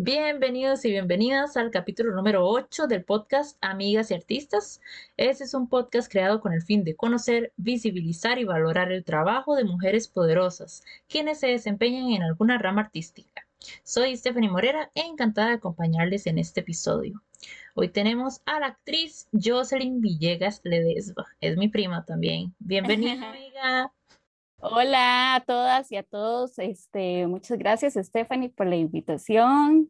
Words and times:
Bienvenidos 0.00 0.84
y 0.84 0.92
bienvenidas 0.92 1.56
al 1.56 1.72
capítulo 1.72 2.14
número 2.14 2.46
8 2.46 2.86
del 2.86 3.02
podcast 3.02 3.58
Amigas 3.60 4.12
y 4.12 4.14
Artistas. 4.14 4.80
Este 5.16 5.42
es 5.42 5.54
un 5.54 5.68
podcast 5.68 6.08
creado 6.08 6.40
con 6.40 6.52
el 6.52 6.62
fin 6.62 6.84
de 6.84 6.94
conocer, 6.94 7.52
visibilizar 7.56 8.38
y 8.38 8.44
valorar 8.44 8.92
el 8.92 9.02
trabajo 9.02 9.56
de 9.56 9.64
mujeres 9.64 10.06
poderosas, 10.06 10.84
quienes 11.08 11.40
se 11.40 11.48
desempeñan 11.48 12.12
en 12.12 12.22
alguna 12.22 12.58
rama 12.58 12.82
artística. 12.82 13.44
Soy 13.82 14.16
Stephanie 14.16 14.48
Morera 14.48 14.92
encantada 14.94 15.48
de 15.48 15.54
acompañarles 15.54 16.28
en 16.28 16.38
este 16.38 16.60
episodio. 16.60 17.20
Hoy 17.74 17.88
tenemos 17.88 18.40
a 18.46 18.60
la 18.60 18.66
actriz 18.66 19.26
Jocelyn 19.32 20.00
Villegas 20.00 20.60
Ledesma. 20.62 21.26
Es 21.40 21.56
mi 21.56 21.66
prima 21.66 22.04
también. 22.04 22.54
Bienvenida, 22.60 23.30
amiga. 23.30 23.92
Hola 24.60 25.36
a 25.36 25.40
todas 25.40 25.92
y 25.92 25.96
a 25.96 26.02
todos. 26.02 26.58
Este, 26.58 27.28
muchas 27.28 27.58
gracias, 27.58 27.94
Stephanie, 27.94 28.50
por 28.50 28.66
la 28.66 28.74
invitación. 28.74 29.88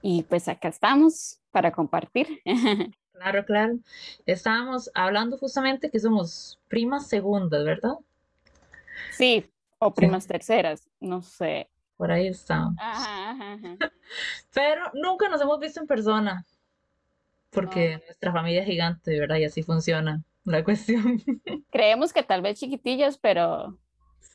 Y 0.00 0.22
pues 0.22 0.48
acá 0.48 0.68
estamos 0.68 1.40
para 1.50 1.72
compartir. 1.72 2.40
Claro, 3.18 3.46
claro. 3.46 3.78
Estábamos 4.26 4.90
hablando 4.92 5.38
justamente 5.38 5.90
que 5.90 5.98
somos 5.98 6.60
primas 6.68 7.08
segundas, 7.08 7.64
¿verdad? 7.64 7.94
Sí, 9.10 9.50
o 9.78 9.94
primas 9.94 10.26
terceras, 10.26 10.86
no 11.00 11.22
sé. 11.22 11.70
Por 11.96 12.12
ahí 12.12 12.26
estamos. 12.26 12.76
Pero 14.52 14.90
nunca 14.92 15.30
nos 15.30 15.40
hemos 15.40 15.58
visto 15.58 15.80
en 15.80 15.86
persona, 15.86 16.44
porque 17.48 18.02
nuestra 18.04 18.32
familia 18.32 18.60
es 18.60 18.66
gigante, 18.66 19.18
¿verdad? 19.18 19.36
Y 19.36 19.44
así 19.44 19.62
funciona 19.62 20.22
la 20.46 20.64
cuestión. 20.64 21.22
Creemos 21.70 22.12
que 22.12 22.22
tal 22.22 22.42
vez 22.42 22.58
chiquitillas, 22.58 23.18
pero 23.18 23.78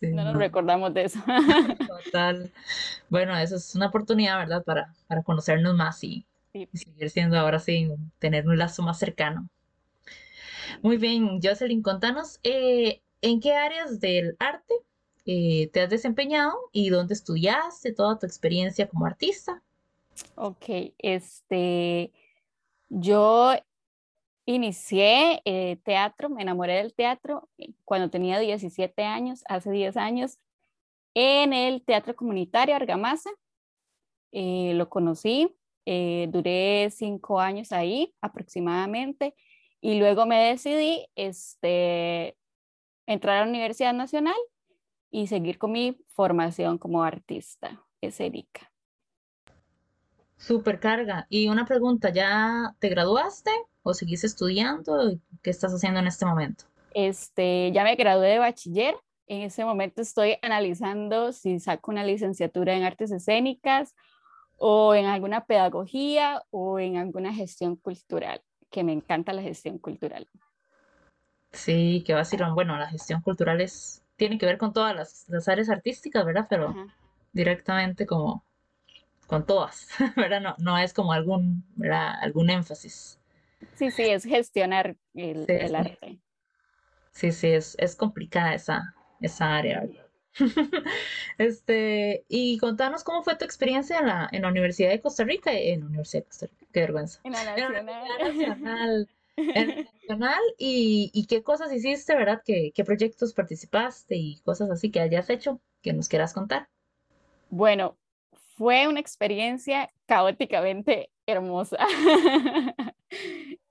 no 0.02 0.24
nos 0.24 0.36
recordamos 0.36 0.94
de 0.94 1.06
eso. 1.06 1.20
Total. 2.06 2.52
Bueno, 3.10 3.38
eso 3.38 3.58
es 3.58 3.76
una 3.76 3.88
oportunidad, 3.88 4.38
¿verdad? 4.38 4.64
Para, 4.64 4.94
para 5.08 5.22
conocernos 5.22 5.76
más 5.76 6.02
y, 6.02 6.26
seguir 6.74 7.10
siendo 7.10 7.38
ahora 7.38 7.60
sí, 7.60 7.90
tener 8.20 8.48
un 8.48 8.58
lazo 8.58 8.84
más 8.84 9.00
cercano. 9.00 9.50
Muy 10.82 10.96
bien, 10.96 11.42
Jocelyn, 11.44 11.82
contanos, 11.82 12.40
eh, 12.44 13.02
¿en 13.22 13.42
qué 13.42 13.54
áreas 13.54 14.00
del 14.00 14.38
arte 14.40 14.74
eh, 15.26 15.70
te 15.74 15.82
has 15.82 15.90
desempeñado 15.90 16.54
y 16.72 16.90
dónde 16.90 17.14
estudiaste 17.14 17.92
toda 17.92 18.18
tu 18.18 18.26
experiencia 18.26 18.88
como 18.88 19.06
artista? 19.06 19.62
Ok, 20.36 20.94
este, 20.98 22.14
yo 22.88 23.54
Inicié 24.46 25.42
eh, 25.46 25.78
teatro, 25.84 26.30
me 26.30 26.42
enamoré 26.42 26.76
del 26.78 26.94
teatro 26.94 27.50
eh, 27.58 27.74
cuando 27.86 28.10
tenía 28.10 28.40
17 28.40 29.04
años, 29.04 29.44
hace 29.48 29.72
10 29.72 29.98
años, 29.98 30.40
en 31.14 31.54
el 31.54 31.84
Teatro 31.84 32.16
Comunitario 32.16 32.76
Argamasa. 32.76 33.30
Eh, 34.32 34.74
lo 34.76 34.90
conocí, 34.90 35.54
duré 35.86 36.90
cinco 36.90 37.40
años 37.40 37.72
ahí 37.72 38.14
aproximadamente 38.22 39.36
y 39.82 40.00
luego 40.00 40.26
me 40.26 40.38
decidí 40.38 41.06
este, 41.16 42.38
entrar 43.06 43.38
a 43.38 43.42
la 43.46 43.50
Universidad 43.50 43.94
Nacional 43.94 44.36
y 45.12 45.28
seguir 45.28 45.58
con 45.58 45.74
mi 45.74 45.98
formación 46.08 46.78
como 46.78 47.04
artista 47.04 47.86
escénica. 48.00 48.71
Super 50.42 50.80
carga. 50.80 51.28
Y 51.30 51.48
una 51.48 51.66
pregunta, 51.66 52.12
¿ya 52.12 52.76
te 52.80 52.90
graduaste? 52.90 53.52
o 53.84 53.94
seguís 53.94 54.24
estudiando? 54.24 55.14
¿Qué 55.42 55.50
estás 55.50 55.74
haciendo 55.74 56.00
en 56.00 56.08
este 56.08 56.26
momento? 56.26 56.66
Este, 56.94 57.72
ya 57.72 57.84
me 57.84 57.96
gradué 57.96 58.30
de 58.30 58.40
bachiller. 58.40 58.96
En 59.28 59.44
ese 59.44 59.64
momento 59.64 60.02
estoy 60.02 60.38
analizando 60.42 61.32
si 61.32 61.60
saco 61.60 61.92
una 61.92 62.04
licenciatura 62.04 62.76
en 62.76 62.84
artes 62.84 63.12
escénicas 63.12 63.96
o 64.58 64.94
en 64.94 65.06
alguna 65.06 65.46
pedagogía 65.46 66.44
o 66.52 66.80
en 66.80 66.98
alguna 66.98 67.34
gestión 67.34 67.76
cultural, 67.76 68.42
que 68.70 68.84
me 68.84 68.92
encanta 68.92 69.34
la 69.34 69.42
gestión 69.42 69.78
cultural. 69.80 70.28
Sí, 71.52 72.04
que 72.06 72.14
va 72.14 72.22
a 72.22 72.26
ser, 72.26 72.44
bueno, 72.54 72.78
la 72.78 72.88
gestión 72.88 73.22
cultural 73.22 73.62
es, 73.62 74.04
tiene 74.16 74.38
que 74.38 74.46
ver 74.46 74.58
con 74.58 74.74
todas 74.74 74.96
las, 75.28 75.48
áreas 75.48 75.70
artísticas, 75.70 76.26
¿verdad? 76.26 76.48
Pero 76.50 76.76
directamente 77.34 78.06
como 78.06 78.44
con 79.32 79.46
todas, 79.46 79.88
¿verdad? 80.18 80.42
No, 80.42 80.56
no 80.58 80.78
es 80.78 80.94
como 80.94 81.14
algún, 81.14 81.64
¿verdad? 81.78 82.16
algún 82.22 82.50
énfasis. 82.50 83.18
Sí, 83.76 83.90
sí, 83.90 84.04
es 84.04 84.26
gestionar 84.26 84.98
el, 85.14 85.74
arte. 85.74 86.20
Sí, 87.12 87.32
sí, 87.32 87.48
es, 87.48 87.78
es 87.80 87.96
complicada 87.96 88.54
esa, 88.54 88.94
esa 89.22 89.56
área. 89.56 89.88
este, 91.38 92.26
y 92.28 92.58
contanos 92.58 93.06
cómo 93.06 93.24
fue 93.24 93.38
tu 93.38 93.46
experiencia 93.46 94.00
en 94.00 94.08
la, 94.08 94.28
en 94.34 94.42
la 94.42 94.50
Universidad 94.50 94.90
de 94.90 95.00
Costa 95.00 95.24
Rica, 95.24 95.54
en 95.54 95.80
la 95.80 95.86
Universidad 95.86 96.24
de 96.24 96.28
Costa 96.28 96.48
Rica, 96.48 96.66
qué 96.74 96.80
vergüenza. 96.82 97.22
En 97.24 97.32
la 97.32 97.46
Nacional. 97.46 99.08
En 99.38 99.68
la 99.70 99.76
Nacional, 99.76 100.42
y, 100.58 101.10
y, 101.14 101.26
qué 101.28 101.42
cosas 101.42 101.72
hiciste, 101.72 102.18
¿verdad? 102.18 102.42
¿Qué, 102.44 102.74
¿Qué 102.76 102.84
proyectos 102.84 103.34
participaste 103.34 104.18
y 104.18 104.42
cosas 104.42 104.70
así 104.72 104.92
que 104.92 105.00
hayas 105.00 105.30
hecho 105.30 105.62
que 105.82 105.94
nos 105.94 106.10
quieras 106.10 106.34
contar? 106.34 106.68
Bueno, 107.50 107.98
fue 108.62 108.88
una 108.88 109.00
experiencia 109.00 109.90
caóticamente 110.06 111.10
hermosa. 111.26 111.78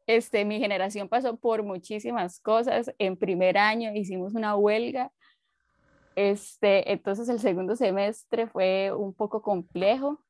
Este, 0.06 0.44
mi 0.44 0.58
generación 0.58 1.08
pasó 1.08 1.36
por 1.36 1.62
muchísimas 1.62 2.40
cosas. 2.40 2.92
En 2.98 3.16
primer 3.16 3.56
año 3.56 3.94
hicimos 3.94 4.34
una 4.34 4.56
huelga. 4.56 5.12
Este, 6.16 6.90
entonces 6.90 7.28
el 7.28 7.38
segundo 7.38 7.76
semestre 7.76 8.48
fue 8.48 8.92
un 8.92 9.14
poco 9.14 9.40
complejo, 9.40 10.20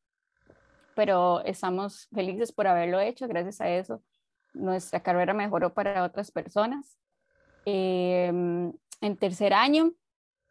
pero 0.95 1.43
estamos 1.47 2.09
felices 2.15 2.53
por 2.53 2.67
haberlo 2.67 3.01
hecho. 3.01 3.27
Gracias 3.27 3.63
a 3.63 3.71
eso, 3.71 4.03
nuestra 4.53 5.03
carrera 5.03 5.33
mejoró 5.33 5.73
para 5.73 6.05
otras 6.05 6.31
personas. 6.31 6.99
Em, 7.65 8.75
en 9.01 9.17
tercer 9.17 9.55
año, 9.55 9.95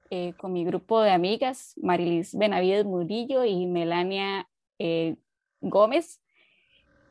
eh, 0.09 0.33
con 0.37 0.53
mi 0.53 0.65
grupo 0.65 1.01
de 1.01 1.11
amigas, 1.11 1.73
Marilis 1.81 2.35
Benavides 2.35 2.85
Murillo 2.85 3.45
y 3.45 3.65
Melania 3.67 4.47
eh, 4.79 5.17
Gómez, 5.61 6.21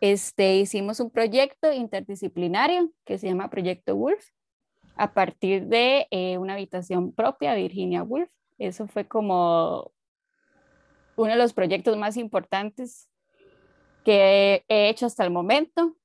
este, 0.01 0.57
hicimos 0.57 1.01
un 1.01 1.11
proyecto 1.11 1.73
interdisciplinario 1.73 2.93
que 3.05 3.19
se 3.19 3.29
llama 3.29 3.51
Proyecto 3.51 3.97
Wolf 3.97 4.25
a 4.97 5.13
partir 5.13 5.67
de 5.67 6.07
eh, 6.11 6.39
una 6.39 6.55
habitación 6.55 7.13
propia, 7.13 7.55
Virginia 7.55 8.03
Woolf. 8.03 8.31
Eso 8.59 8.87
fue 8.87 9.07
como 9.07 9.93
uno 11.17 11.31
de 11.31 11.37
los 11.37 11.53
proyectos 11.53 11.97
más 11.97 12.17
importantes 12.17 13.09
que 14.05 14.65
he 14.69 14.89
hecho 14.89 15.07
hasta 15.07 15.25
el 15.25 15.31
momento 15.31 15.97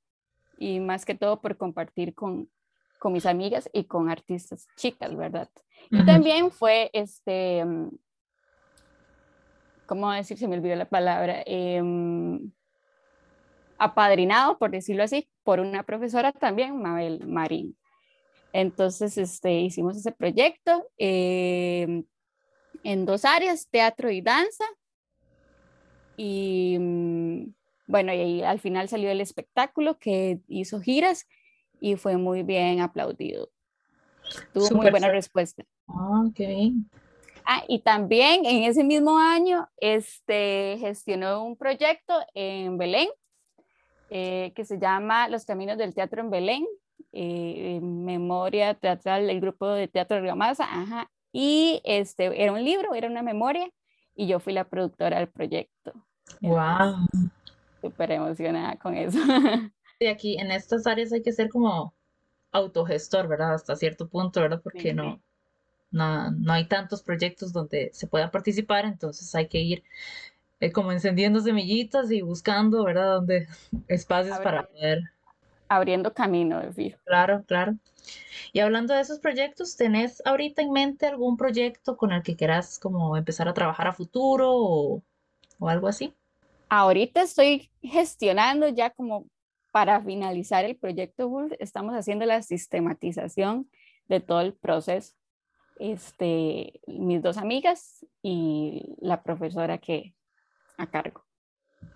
y 0.58 0.80
más 0.80 1.06
que 1.06 1.16
todo 1.16 1.42
por 1.42 1.58
compartir 1.58 2.14
con, 2.14 2.50
con 3.04 3.12
mis 3.12 3.26
amigas 3.26 3.70
y 3.74 3.84
con 3.84 4.10
artistas 4.10 4.66
chicas, 4.78 5.14
¿verdad? 5.14 5.50
Y 5.92 6.06
también 6.06 6.52
fue, 6.52 6.90
este, 6.94 7.66
mm, 7.66 7.90
¿cómo 9.86 10.10
decir? 10.10 10.38
Se 10.38 10.48
me 10.48 10.56
olvidó 10.56 10.78
la 10.78 10.88
palabra. 10.88 11.44
Eh, 11.46 11.82
apadrinado, 13.78 14.58
por 14.58 14.72
decirlo 14.72 15.04
así, 15.04 15.28
por 15.44 15.60
una 15.60 15.84
profesora 15.84 16.32
también, 16.32 16.82
Mabel 16.82 17.28
Marín. 17.28 17.76
Entonces, 18.54 19.18
este, 19.18 19.52
hicimos 19.60 19.98
ese 19.98 20.14
proyecto 20.14 20.88
eh, 20.98 22.06
en 22.86 23.06
dos 23.06 23.26
áreas, 23.26 23.68
teatro 23.70 24.12
y 24.12 24.22
danza. 24.22 24.64
Y 26.16 26.78
mm, 26.80 27.54
bueno, 27.88 28.14
y 28.14 28.44
al 28.44 28.62
final 28.62 28.88
salió 28.88 29.12
el 29.12 29.20
espectáculo 29.20 30.00
que 30.00 30.40
hizo 30.48 30.80
giras 30.80 31.28
y 31.84 31.98
fue 31.98 32.16
muy 32.16 32.44
bien 32.44 32.80
aplaudido. 32.80 33.50
Tuvo 34.54 34.78
muy 34.78 34.90
buena 34.90 35.10
respuesta. 35.10 35.66
Ah, 35.90 36.24
qué 36.34 36.48
bien. 36.48 36.90
Ah, 37.46 37.62
y 37.68 37.80
también 37.80 38.46
en 38.46 38.64
ese 38.64 38.86
mismo 38.86 39.18
año 39.18 39.68
este, 39.76 40.78
gestionó 40.80 41.44
un 41.44 41.58
proyecto 41.58 42.14
en 42.34 42.78
Belén 42.78 43.10
eh, 44.10 44.54
que 44.56 44.64
se 44.64 44.80
llama 44.80 45.28
Los 45.28 45.44
Caminos 45.44 45.78
del 45.78 45.94
Teatro 45.94 46.22
en 46.22 46.30
Belén, 46.30 46.66
eh, 47.12 47.82
memoria 47.82 48.76
teatral 48.76 49.28
del 49.28 49.42
grupo 49.42 49.68
de 49.68 49.90
Teatro 49.90 50.22
de 50.22 50.28
Gamasa, 50.28 50.64
ajá, 50.64 51.12
y 51.34 51.82
este, 51.84 52.42
era 52.42 52.54
un 52.54 52.64
libro, 52.64 52.94
era 52.94 53.10
una 53.10 53.24
memoria, 53.24 53.70
y 54.16 54.28
yo 54.28 54.40
fui 54.40 54.54
la 54.54 54.64
productora 54.64 55.18
del 55.18 55.28
proyecto. 55.28 55.92
¡Wow! 56.40 57.08
Súper 57.82 58.12
emocionada 58.12 58.78
con 58.78 58.96
eso. 58.96 59.20
Y 60.04 60.08
aquí 60.08 60.38
en 60.38 60.52
estas 60.52 60.86
áreas 60.86 61.14
hay 61.14 61.22
que 61.22 61.32
ser 61.32 61.50
como 61.50 61.94
autogestor, 62.52 63.28
¿verdad? 63.28 63.54
Hasta 63.54 63.76
cierto 63.76 64.08
punto, 64.08 64.42
¿verdad? 64.42 64.62
Porque 64.62 64.94
no, 64.94 65.22
no, 65.92 66.32
no 66.32 66.54
hay 66.54 66.66
tantos 66.66 67.02
proyectos 67.02 67.54
donde 67.54 67.90
se 67.94 68.08
pueda 68.08 68.32
participar, 68.32 68.86
entonces 68.86 69.34
hay 69.34 69.48
que 69.48 69.60
ir 69.60 69.84
eh, 70.60 70.72
como 70.72 70.92
encendiendo 70.92 71.40
semillitas 71.40 72.12
y 72.12 72.22
buscando, 72.22 72.84
¿verdad? 72.84 73.16
Donde 73.16 73.48
espacios 73.88 74.38
para 74.40 74.68
poder. 74.68 75.00
Abriendo 75.70 76.14
camino, 76.14 76.60
decir. 76.60 76.98
Claro, 77.06 77.44
claro. 77.48 77.76
Y 78.52 78.60
hablando 78.60 78.94
de 78.94 79.02
esos 79.02 79.20
proyectos, 79.20 79.76
¿tenés 79.78 80.22
ahorita 80.26 80.62
en 80.62 80.72
mente 80.72 81.08
algún 81.08 81.38
proyecto 81.38 81.96
con 81.98 82.12
el 82.12 82.22
que 82.22 82.36
quieras 82.36 82.78
como 82.78 83.18
empezar 83.18 83.48
a 83.48 83.54
trabajar 83.54 83.88
a 83.88 83.94
futuro 83.94 84.52
o, 84.52 85.02
o 85.60 85.70
algo 85.70 85.88
así? 85.88 86.14
ahorita 86.74 87.22
estoy 87.22 87.70
gestionando 87.84 88.68
ya 88.68 88.90
como 88.90 89.28
para 89.74 90.00
finalizar 90.02 90.66
el 90.66 90.76
proyecto 90.76 91.28
Wolf, 91.28 91.52
estamos 91.58 91.96
haciendo 91.96 92.28
la 92.28 92.44
sistematización 92.44 93.68
de 94.08 94.20
todo 94.20 94.42
el 94.42 94.54
proceso. 94.54 95.16
Este, 95.80 96.80
mis 96.86 97.24
dos 97.24 97.38
amigas 97.38 98.06
y 98.22 98.96
la 99.00 99.24
profesora 99.24 99.80
que 99.80 100.14
a 100.78 100.86
cargo. 100.86 101.26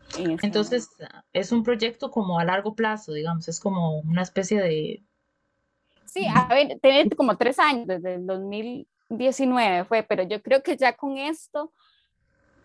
Este 0.10 0.48
Entonces, 0.48 0.90
es 1.34 1.52
un 1.52 1.62
proyecto 1.62 2.10
como 2.10 2.40
a 2.40 2.46
largo 2.46 2.74
plazo, 2.74 3.14
digamos, 3.14 3.48
es 3.48 3.60
como 3.60 4.00
una 4.00 4.24
especie 4.24 4.60
de... 4.60 5.04
Sí, 6.06 6.26
a 6.26 6.48
ver, 6.48 6.80
tiene 6.82 7.08
como 7.12 7.38
tres 7.38 7.60
años, 7.60 7.86
desde 7.86 8.16
el 8.16 8.26
2019 8.26 9.86
fue, 9.86 10.02
pero 10.02 10.24
yo 10.24 10.42
creo 10.42 10.64
que 10.64 10.78
ya 10.78 10.98
con 10.98 11.20
esto 11.20 11.72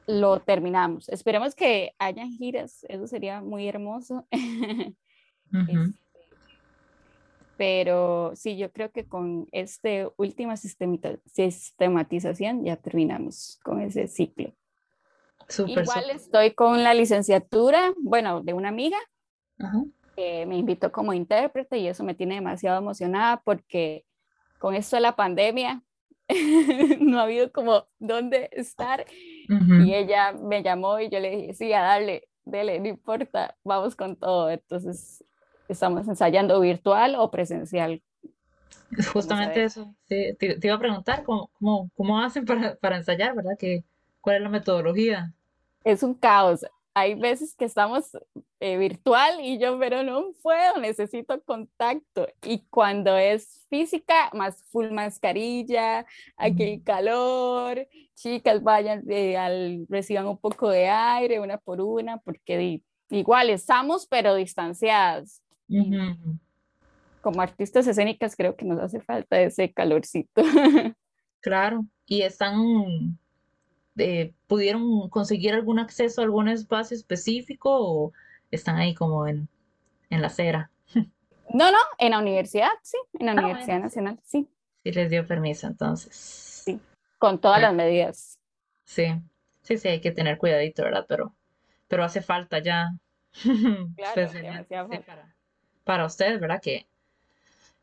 lo 0.06 0.40
terminamos. 0.40 1.08
Esperemos 1.08 1.54
que 1.54 1.94
haya 1.99 2.26
giras, 2.26 2.84
eso 2.88 3.06
sería 3.06 3.40
muy 3.40 3.69
hermoso. 3.69 4.26
Este, 5.54 5.94
pero 7.58 8.32
sí, 8.34 8.56
yo 8.56 8.72
creo 8.72 8.90
que 8.90 9.06
con 9.06 9.46
esta 9.52 9.90
última 10.16 10.56
sistematización 10.56 12.64
ya 12.64 12.76
terminamos 12.76 13.60
con 13.62 13.82
ese 13.82 14.08
ciclo. 14.08 14.54
Igual 15.66 16.08
estoy 16.10 16.55
con 16.55 16.82
la 16.82 16.94
licenciatura, 16.94 17.93
bueno, 17.98 18.43
de 18.43 18.55
una 18.55 18.70
amiga 18.70 18.96
que 20.16 20.46
me 20.46 20.56
invitó 20.56 20.90
como 20.90 21.12
intérprete 21.12 21.76
y 21.78 21.88
eso 21.88 22.05
me 22.05 22.14
tiene 22.14 22.37
demasiado 22.37 22.78
emocionada 22.78 23.43
porque 23.44 24.06
con 24.58 24.75
esto 24.75 24.96
de 24.96 25.02
la 25.02 25.14
pandemia 25.14 25.82
no 27.00 27.19
ha 27.19 27.24
habido 27.24 27.52
como 27.52 27.86
dónde 27.98 28.48
estar. 28.52 29.04
Y 29.48 29.94
ella 29.94 30.32
me 30.32 30.62
llamó 30.62 30.98
y 30.98 31.08
yo 31.10 31.20
le 31.20 31.30
dije, 31.30 31.54
sí, 31.54 31.72
a 31.72 31.82
darle, 31.82 32.28
dele, 32.44 32.80
no 32.80 32.88
importa, 32.88 33.56
vamos 33.64 33.96
con 33.96 34.16
todo. 34.16 34.50
Entonces, 34.50 35.24
estamos 35.69 36.08
ensayando 36.08 36.60
virtual 36.60 37.16
o 37.16 37.30
presencial. 37.30 38.02
Justamente 39.12 39.64
eso, 39.64 39.94
te, 40.06 40.36
iba 40.62 40.74
a 40.74 40.78
preguntar 40.78 41.22
cómo, 41.24 41.50
cómo, 41.58 41.90
cómo 41.96 42.20
hacen 42.20 42.44
para, 42.44 42.74
para, 42.76 42.96
ensayar, 42.96 43.34
¿verdad? 43.34 43.56
Que, 43.58 43.84
¿Cuál 44.20 44.36
es 44.36 44.42
la 44.42 44.48
metodología? 44.50 45.32
Es 45.84 46.02
un 46.02 46.14
caos 46.14 46.66
hay 46.94 47.15
veces 47.15 47.55
que 47.56 47.65
estamos 47.65 48.11
eh, 48.61 48.77
virtual 48.77 49.41
y 49.41 49.59
yo, 49.59 49.79
pero 49.79 50.03
no 50.03 50.33
puedo, 50.43 50.79
necesito 50.79 51.43
contacto. 51.43 52.29
Y 52.43 52.61
cuando 52.71 53.17
es 53.17 53.67
física, 53.71 54.31
más 54.35 54.62
full 54.71 54.91
mascarilla, 54.91 56.06
aquí 56.37 56.62
el 56.65 56.83
calor, 56.83 57.89
chicas 58.15 58.62
vayan, 58.62 59.03
eh, 59.09 59.37
al, 59.37 59.87
reciban 59.89 60.27
un 60.27 60.39
poco 60.39 60.69
de 60.69 60.89
aire 60.89 61.41
una 61.41 61.59
por 61.59 61.81
una, 61.81 62.19
porque 62.19 62.83
igual 63.11 63.50
estamos, 63.50 64.06
pero 64.06 64.35
distanciadas. 64.35 65.43
Como 67.23 67.41
artistas 67.41 67.87
escénicas 67.87 68.37
creo 68.37 68.56
que 68.56 68.67
nos 68.67 68.79
hace 68.81 69.00
falta 69.00 69.41
ese 69.41 69.73
calorcito. 69.73 70.43
Claro, 71.44 71.85
y 72.06 72.23
están 72.23 73.19
pudieron 74.47 75.09
conseguir 75.11 75.55
algún 75.55 75.79
acceso 75.79 76.21
a 76.21 76.25
algún 76.25 76.49
espacio 76.49 76.97
específico 76.97 77.71
o 77.71 78.12
están 78.50 78.77
ahí 78.77 78.94
como 78.94 79.27
en, 79.27 79.49
en 80.11 80.21
la 80.21 80.29
acera? 80.29 80.71
No, 81.53 81.71
no, 81.71 81.79
en 81.99 82.12
la 82.12 82.19
universidad, 82.19 82.71
sí, 82.83 82.97
en 83.19 83.27
la 83.27 83.33
ah, 83.33 83.44
Universidad 83.44 83.81
Nacional, 83.81 84.19
sí. 84.25 84.49
Sí 84.85 84.93
les 84.93 85.11
dio 85.11 85.27
permiso 85.27 85.67
entonces. 85.67 86.15
Sí, 86.15 86.81
con 87.19 87.41
todas 87.41 87.61
las 87.61 87.75
medidas. 87.75 88.39
Sí, 88.85 89.06
sí, 89.62 89.77
sí, 89.77 89.89
hay 89.89 90.00
que 90.00 90.12
tener 90.12 90.39
cuidadito, 90.39 90.83
¿verdad? 90.83 91.05
Pero, 91.09 91.35
pero 91.89 92.05
hace 92.05 92.23
falta 92.23 92.59
ya. 92.61 92.91
Claro, 93.97 94.31
para, 95.06 95.35
para 95.85 96.06
ustedes, 96.06 96.41
¿verdad? 96.41 96.61
Que 96.61 96.87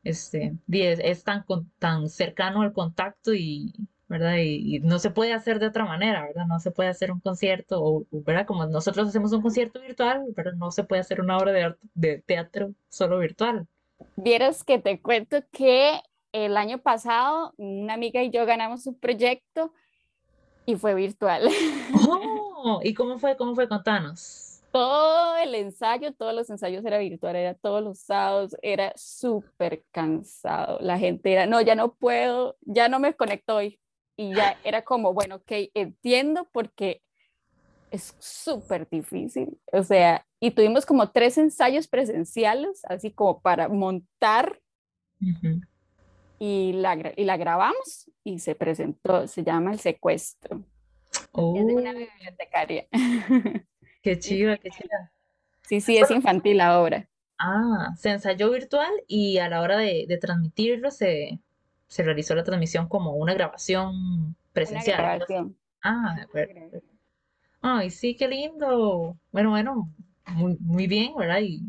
este, 0.04 0.54
es, 0.72 1.00
es 1.00 1.24
tan, 1.24 1.46
tan 1.78 2.10
cercano 2.10 2.64
el 2.64 2.74
contacto 2.74 3.34
y, 3.34 3.74
¿verdad? 4.10 4.38
Y, 4.40 4.80
no 4.80 5.00
se 5.00 5.12
puede 5.12 5.34
hacer 5.34 5.60
de 5.60 5.68
otra 5.68 5.86
manera, 5.86 6.26
¿verdad? 6.26 6.46
No 6.48 6.60
se 6.60 6.72
puede 6.72 6.90
hacer 6.90 7.12
un 7.12 7.20
concierto, 7.20 7.82
o, 7.82 8.06
¿verdad? 8.12 8.46
Como 8.46 8.66
nosotros 8.66 9.08
hacemos 9.08 9.32
un 9.32 9.42
concierto 9.42 9.80
virtual, 9.80 10.26
pero 10.36 10.54
no 10.54 10.72
se 10.72 10.84
puede 10.84 11.02
hacer 11.02 11.22
una 11.22 11.38
obra 11.38 11.52
de, 11.52 11.76
de 11.94 12.18
teatro 12.20 12.74
solo 12.90 13.20
virtual. 13.20 13.68
Vieras 14.16 14.64
que 14.64 14.80
te 14.80 15.00
cuento 15.02 15.38
que 15.52 16.02
el 16.32 16.58
año 16.58 16.80
pasado 16.80 17.54
una 17.58 17.94
amiga 17.94 18.22
y 18.24 18.30
yo 18.30 18.46
ganamos 18.46 18.86
un 18.88 18.96
proyecto 18.96 19.72
y 20.66 20.76
fue 20.76 20.94
virtual. 20.96 21.50
Oh, 22.62 22.82
¿Y 22.84 22.94
cómo 22.94 23.18
fue? 23.18 23.38
¿Cómo 23.38 23.56
fue? 23.56 23.70
Contanos. 23.70 24.62
Todo 24.74 25.38
el 25.38 25.56
ensayo, 25.56 26.14
todos 26.14 26.34
los 26.34 26.50
ensayos 26.50 26.84
era 26.84 26.98
virtual, 26.98 27.38
era 27.38 27.54
todos 27.54 27.82
los 27.82 28.00
sábados, 28.00 28.54
era 28.62 28.92
súper 28.98 29.86
cansado. 29.92 30.78
La 30.82 31.00
gente 31.00 31.32
era, 31.32 31.46
no, 31.46 31.62
ya 31.62 31.76
no 31.76 31.94
puedo, 31.94 32.58
ya 32.64 32.90
no 32.90 33.00
me 33.00 33.14
conecto 33.14 33.56
hoy, 33.56 33.80
y 34.19 34.36
ya 34.36 34.57
era 34.66 34.81
como, 34.81 35.13
bueno, 35.13 35.36
ok, 35.36 35.51
entiendo 35.74 36.45
porque 36.51 37.01
es 37.89 38.13
súper 38.19 38.86
difícil, 38.89 39.57
o 39.71 39.81
sea, 39.81 40.27
y 40.42 40.51
tuvimos 40.51 40.86
como 40.86 41.10
tres 41.10 41.38
ensayos 41.38 41.88
presenciales, 41.88 42.81
así 42.83 43.12
como 43.12 43.39
para 43.39 43.69
montar, 43.69 44.60
y, 46.38 46.74
la, 46.74 47.13
y 47.16 47.24
la 47.24 47.38
grabamos 47.38 48.12
y 48.25 48.39
se 48.39 48.56
presentó, 48.56 49.25
se 49.25 49.42
llama 49.42 49.71
El 49.71 49.80
Secuestro. 49.80 50.65
Oh. 51.31 51.56
Es 51.57 51.65
de 51.65 51.75
una 51.75 51.92
oh. 51.92 51.95
bibliotecaria. 51.95 52.88
Qué 54.01 54.19
chiva, 54.19 54.57
qué 54.57 54.69
chiva. 54.69 55.12
Sí, 55.62 55.80
sí, 55.80 55.98
es 55.98 56.10
infantil 56.12 56.57
la 56.57 56.81
obra. 56.81 57.10
Ah, 57.38 57.94
se 57.98 58.12
ensayó 58.12 58.50
virtual 58.50 58.92
y 59.07 59.38
a 59.38 59.48
la 59.50 59.62
hora 59.62 59.77
de, 59.77 60.06
de 60.07 60.18
transmitirlo 60.18 60.89
se, 60.89 61.42
se 61.89 62.03
realizó 62.03 62.36
la 62.36 62.44
transmisión 62.44 62.88
como 62.88 63.15
una 63.15 63.33
grabación 63.33 64.36
presencial. 64.53 65.00
Una 65.00 65.07
grabación. 65.09 65.57
Ah, 65.81 66.13
de 66.15 66.21
acuerdo. 66.21 66.81
Ay, 67.62 67.89
sí, 67.89 68.15
qué 68.15 68.27
lindo. 68.27 69.18
Bueno, 69.31 69.50
bueno, 69.50 69.91
muy, 70.27 70.56
muy 70.59 70.86
bien, 70.86 71.15
¿verdad? 71.18 71.39
Y, 71.41 71.63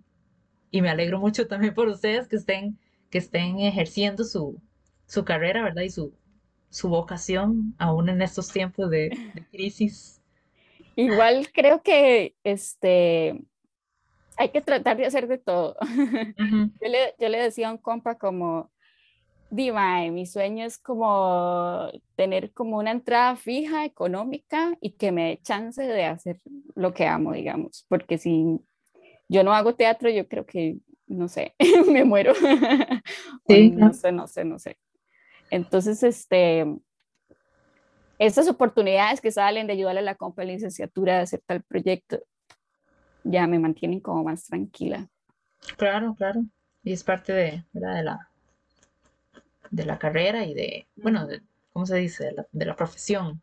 y, 0.70 0.82
me 0.82 0.90
alegro 0.90 1.19
mucho 1.19 1.49
también 1.49 1.72
por 1.72 1.88
ustedes 1.88 2.28
que 2.28 2.37
estén, 2.37 2.78
que 3.08 3.17
estén 3.17 3.61
ejerciendo 3.61 4.22
su, 4.25 4.61
su 5.06 5.25
carrera, 5.25 5.62
¿verdad? 5.62 5.82
Y 5.82 5.90
su, 5.90 6.14
su 6.69 6.90
vocación 6.90 7.75
aún 7.78 8.11
en 8.11 8.20
estos 8.20 8.52
tiempos 8.52 8.90
de, 8.90 9.11
crisis. 9.50 10.20
Igual 10.96 11.50
creo 11.52 11.82
que 11.82 12.37
este 12.44 13.43
hay 14.36 14.50
que 14.50 14.60
tratar 14.60 14.98
de 14.98 15.06
hacer 15.06 15.29
de 15.29 15.39
todo. 15.39 15.77
yo, 16.36 16.89
le, 16.89 17.15
yo 17.19 17.29
le 17.31 17.43
decía 17.43 17.69
a 17.69 17.72
un 17.72 17.79
compa 17.79 18.17
como 18.17 18.70
Diva, 19.53 20.01
mi 20.13 20.27
sueño 20.27 20.65
es 20.65 20.79
como 20.79 21.91
tener 22.15 22.53
como 22.53 22.79
una 22.79 22.93
entrada 22.93 23.35
fija, 23.35 23.85
económica 23.85 24.79
y 24.81 24.93
que 24.93 25.11
me 25.11 25.31
dé 25.31 25.41
chance 25.43 25.83
de 25.83 26.05
hacer 26.05 26.41
lo 26.77 26.95
que 26.95 27.05
amo, 27.07 27.33
digamos, 27.33 27.85
porque 27.89 28.17
si 28.17 28.61
yo 29.29 29.43
no 29.43 29.53
hago 29.53 29.75
teatro, 29.75 30.09
yo 30.09 30.29
creo 30.29 30.47
que, 30.47 30.77
no 31.09 31.27
sé, 31.27 31.55
me 31.93 32.05
muero. 32.05 32.33
Sí, 33.49 33.71
no 33.71 33.93
sé, 33.93 34.13
no 34.13 34.29
sé, 34.29 34.45
no 34.45 34.61
sé. 34.61 34.79
Entonces, 35.51 36.05
este, 36.05 36.65
estas 38.21 38.49
oportunidades 38.49 39.21
que 39.21 39.33
salen 39.33 39.67
de 39.67 39.73
ayudarle 39.73 39.99
a 39.99 40.05
la 40.05 40.15
compa 40.15 40.43
de 40.43 40.53
licenciatura 40.53 41.19
a 41.19 41.23
hacer 41.23 41.43
tal 41.45 41.65
proyecto, 41.65 42.21
ya 43.25 43.49
me 43.49 43.59
mantienen 43.59 43.99
como 43.99 44.23
más 44.23 44.45
tranquila. 44.45 45.09
Claro, 45.77 46.15
claro. 46.15 46.45
Y 46.85 46.93
es 46.93 47.03
parte 47.03 47.33
de, 47.33 47.65
de 47.73 48.03
la 48.05 48.30
de 49.70 49.84
la 49.84 49.98
carrera 49.98 50.44
y 50.44 50.55
de, 50.55 50.86
bueno, 50.96 51.27
de, 51.27 51.43
¿cómo 51.72 51.86
se 51.86 51.96
dice? 51.96 52.34
De 52.53 52.65
la, 52.65 52.77
profesión, 52.77 53.41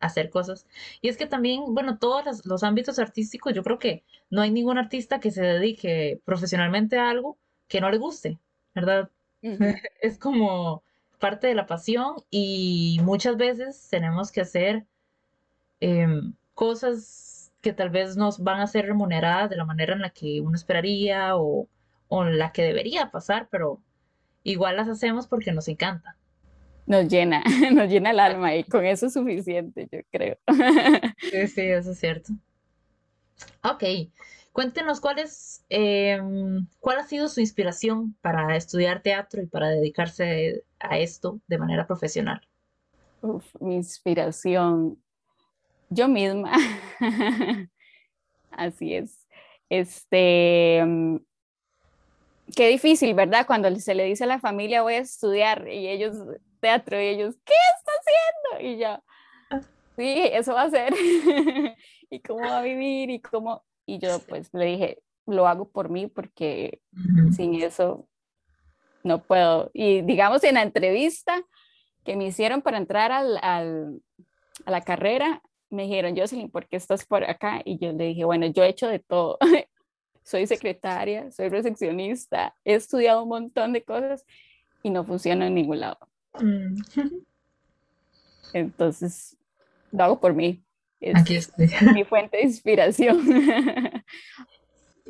hacer, 0.00 0.30
cosas. 0.30 0.66
Y 1.00 1.08
es 1.08 1.16
que 1.16 1.26
también, 1.26 1.74
bueno, 1.74 1.98
todos 1.98 2.44
los, 2.44 2.62
ámbitos 2.62 2.98
artísticos, 2.98 3.54
yo 3.54 3.62
creo 3.62 3.78
que 3.78 4.04
no 4.30 4.42
hay 4.42 4.50
ningún 4.50 4.78
artista 4.78 5.20
que 5.20 5.30
se 5.30 5.42
dedique 5.42 6.20
profesionalmente 6.24 6.98
a 6.98 7.10
algo 7.10 7.36
que 7.68 7.80
no 7.80 7.90
le 7.90 7.98
guste, 7.98 8.38
¿verdad? 8.74 9.10
es 10.00 10.18
como 10.18 10.82
parte 11.18 11.46
de 11.46 11.54
la 11.54 11.66
pasión 11.66 12.16
y 12.30 12.98
muchas 13.02 13.36
veces 13.36 13.88
tenemos 13.90 14.30
que 14.30 14.42
hacer 14.42 14.84
em, 15.80 16.34
cosas 16.54 17.52
que 17.60 17.72
tal 17.72 17.90
vez 17.90 18.16
nos 18.16 18.42
van 18.42 18.60
a 18.60 18.66
ser 18.66 18.86
remuneradas 18.86 19.50
de 19.50 19.56
la 19.56 19.64
manera 19.64 19.94
en 19.94 20.02
la 20.02 20.10
que 20.10 20.40
uno 20.40 20.54
esperaría 20.54 21.36
o, 21.36 21.66
o 22.08 22.24
en 22.24 22.38
la 22.38 22.52
que 22.52 22.62
debería 22.62 23.10
pasar, 23.10 23.48
pero 23.50 23.80
igual 24.44 24.76
las 24.76 24.88
hacemos 24.88 25.26
porque 25.26 25.52
nos 25.52 25.66
encanta. 25.66 26.16
Nos 26.86 27.08
llena, 27.08 27.42
nos 27.72 27.88
llena 27.88 28.10
el 28.10 28.20
alma 28.20 28.54
y 28.54 28.64
con 28.64 28.84
eso 28.84 29.06
es 29.06 29.14
suficiente, 29.14 29.88
yo 29.90 30.00
creo. 30.12 30.38
Sí, 31.30 31.48
sí, 31.48 31.62
eso 31.62 31.90
es 31.90 31.98
cierto. 31.98 32.32
Ok, 33.62 33.82
cuéntenos 34.52 35.00
cuál 35.00 35.18
es, 35.18 35.64
em, 35.68 36.66
cuál 36.80 36.98
ha 36.98 37.06
sido 37.06 37.28
su 37.28 37.40
inspiración 37.40 38.14
para 38.20 38.56
estudiar 38.56 39.02
teatro 39.02 39.42
y 39.42 39.46
para 39.46 39.70
dedicarse 39.70 40.62
a 40.78 40.98
esto 40.98 41.40
de 41.48 41.58
manera 41.58 41.86
profesional. 41.86 42.46
Uf, 43.22 43.46
mi 43.58 43.74
inspiración, 43.74 44.98
yo 45.88 46.08
misma. 46.08 46.52
Así 48.50 48.94
es. 48.94 49.26
Este, 49.70 50.84
mm, 50.84 51.16
qué 52.54 52.68
difícil, 52.68 53.14
¿verdad? 53.14 53.46
Cuando 53.46 53.74
se 53.76 53.94
le 53.94 54.04
dice 54.04 54.24
a 54.24 54.28
la 54.28 54.40
familia 54.40 54.82
voy 54.82 54.94
a 54.94 54.98
estudiar 54.98 55.68
y 55.68 55.88
ellos 55.88 56.16
teatro 56.60 57.00
y 57.00 57.06
ellos, 57.06 57.36
¿qué 57.44 57.54
está 57.78 57.92
haciendo? 58.00 58.70
Y 58.70 58.80
yo, 58.80 58.88
ah. 59.50 59.60
sí, 59.96 60.30
eso 60.32 60.54
va 60.54 60.62
a 60.62 60.70
ser. 60.70 60.94
¿Y 62.10 62.20
cómo 62.20 62.40
va 62.40 62.58
a 62.58 62.62
vivir? 62.62 63.10
Y 63.10 63.20
cómo, 63.20 63.64
y 63.86 63.98
yo 63.98 64.18
pues 64.20 64.48
le 64.52 64.64
dije, 64.66 65.02
lo 65.26 65.46
hago 65.46 65.68
por 65.68 65.88
mí 65.88 66.06
porque 66.06 66.80
sin 67.34 67.54
eso 67.54 68.08
no 69.02 69.22
puedo. 69.22 69.70
Y 69.72 70.02
digamos 70.02 70.44
en 70.44 70.54
la 70.54 70.62
entrevista 70.62 71.42
que 72.04 72.16
me 72.16 72.26
hicieron 72.26 72.62
para 72.62 72.78
entrar 72.78 73.12
al, 73.12 73.38
al, 73.42 74.00
a 74.66 74.70
la 74.70 74.80
carrera, 74.82 75.42
me 75.70 75.84
dijeron, 75.84 76.16
Jocelyn, 76.16 76.50
¿por 76.50 76.68
qué 76.68 76.76
estás 76.76 77.04
por 77.04 77.24
acá? 77.24 77.62
Y 77.64 77.78
yo 77.78 77.92
le 77.92 78.04
dije, 78.04 78.24
bueno, 78.24 78.46
yo 78.46 78.62
he 78.62 78.68
hecho 78.68 78.88
de 78.88 78.98
todo. 78.98 79.38
soy 80.24 80.46
secretaria, 80.46 81.30
soy 81.30 81.50
recepcionista, 81.50 82.54
he 82.64 82.74
estudiado 82.74 83.22
un 83.22 83.28
montón 83.28 83.72
de 83.72 83.84
cosas 83.84 84.24
y 84.82 84.90
no 84.90 85.04
funciona 85.04 85.46
en 85.46 85.54
ningún 85.54 85.80
lado. 85.80 85.98
Mm. 86.40 86.76
Entonces, 88.54 89.36
lo 89.92 90.04
hago 90.04 90.20
por 90.20 90.34
mí. 90.34 90.64
Es 91.00 91.20
Aquí 91.20 91.36
estoy. 91.36 91.68
mi 91.92 92.04
fuente 92.04 92.38
de 92.38 92.44
inspiración. 92.44 93.20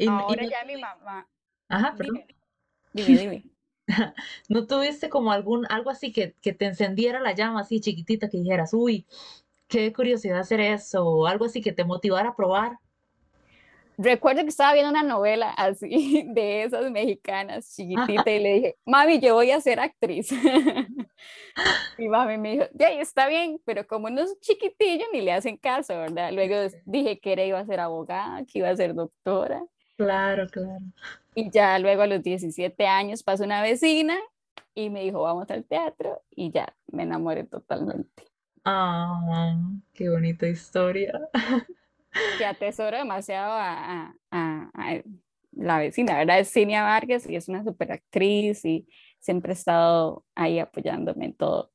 Ahora 0.09 0.45
ya 0.45 0.65
mi 0.67 0.81
mamá. 0.81 1.29
Ajá, 1.69 1.95
perdón. 1.97 2.25
Dime, 2.93 3.21
dime. 3.21 3.45
¿No 4.49 4.67
tuviste 4.67 5.09
como 5.09 5.31
algún, 5.31 5.67
algo 5.71 5.91
así 5.91 6.13
que, 6.13 6.35
que 6.41 6.53
te 6.53 6.67
encendiera 6.67 7.21
la 7.21 7.33
llama 7.33 7.61
así 7.61 7.81
chiquitita 7.81 8.29
que 8.29 8.39
dijeras, 8.39 8.75
uy, 8.75 9.07
qué 9.69 9.93
curiosidad 9.93 10.41
hacer 10.41 10.61
eso, 10.61 11.07
o 11.07 11.27
algo 11.27 11.45
así 11.45 11.61
que 11.61 11.73
te 11.73 11.85
motivara 11.85 12.31
a 12.31 12.37
probar? 12.37 12.79
Recuerdo 13.97 14.43
que 14.43 14.49
estaba 14.49 14.73
viendo 14.73 14.91
una 14.91 15.03
novela 15.03 15.51
así 15.51 16.25
de 16.35 16.65
esas 16.65 16.91
mexicanas 16.91 17.75
chiquitita 17.75 18.31
y 18.31 18.39
le 18.43 18.53
dije, 18.55 18.77
mami, 18.85 19.21
yo 19.21 19.35
voy 19.35 19.51
a 19.51 19.61
ser 19.61 19.81
actriz. 19.81 20.33
y 21.99 22.09
mami 22.09 22.39
me 22.39 22.53
dijo, 22.53 22.65
ya, 22.75 22.89
está 22.91 23.29
bien, 23.29 23.61
pero 23.65 23.87
como 23.87 24.11
no 24.11 24.23
es 24.23 24.39
chiquitillo, 24.41 25.05
ni 25.13 25.21
le 25.21 25.33
hacen 25.33 25.57
caso, 25.57 25.95
¿verdad? 25.97 26.33
Luego 26.33 26.57
dije 26.85 27.21
que 27.21 27.33
era, 27.33 27.45
iba 27.45 27.59
a 27.59 27.67
ser 27.67 27.81
abogada, 27.81 28.45
que 28.45 28.59
iba 28.59 28.69
a 28.69 28.77
ser 28.77 28.95
doctora. 28.95 29.65
Claro, 29.97 30.49
claro. 30.49 30.85
Y 31.35 31.51
ya 31.51 31.79
luego 31.79 32.03
a 32.03 32.07
los 32.07 32.23
17 32.23 32.87
años 32.87 33.23
pasó 33.23 33.45
una 33.45 33.63
vecina 33.63 34.17
y 34.75 34.91
me 34.91 35.03
dijo, 35.03 35.23
vamos 35.23 35.51
al 35.51 35.65
teatro 35.65 36.23
y 36.31 36.51
ya 36.51 36.75
me 36.91 37.05
enamoré 37.05 37.45
totalmente. 37.45 38.25
Ah, 38.65 39.57
qué 39.93 40.09
bonita 40.09 40.49
historia. 40.49 41.13
que 42.39 42.45
atesoro 42.45 42.97
demasiado 42.97 43.53
a, 43.57 44.15
la 45.53 45.79
vecina, 45.79 46.17
¿verdad? 46.17 46.41
Es 46.41 46.53
Cinia 46.53 46.83
Vargas 46.83 47.29
y 47.29 47.37
es 47.37 47.49
una 47.49 47.63
super 47.63 47.93
actriz 47.93 48.65
y 48.65 48.89
siempre 49.21 49.53
ha 49.53 49.55
estado 49.55 50.25
ahí 50.35 50.59
apoyándome 50.59 51.27
en 51.27 51.35
todo. 51.35 51.71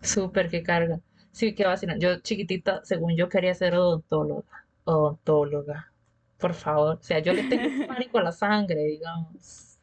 Súper, 0.00 0.48
qué 0.48 0.62
carga. 0.62 1.00
Sí, 1.32 1.54
qué 1.54 1.66
vacina. 1.66 1.96
Yo 1.98 2.20
chiquitita, 2.20 2.84
según 2.84 3.16
yo, 3.16 3.28
quería 3.28 3.54
ser 3.54 3.74
odontóloga. 3.74 4.66
Odontóloga, 4.84 5.92
por 6.38 6.54
favor. 6.54 6.98
O 7.00 7.02
sea, 7.02 7.18
yo 7.18 7.32
le 7.32 7.44
tengo 7.44 7.86
pánico 7.88 8.18
a 8.18 8.22
la 8.22 8.32
sangre, 8.32 8.84
digamos. 8.84 9.78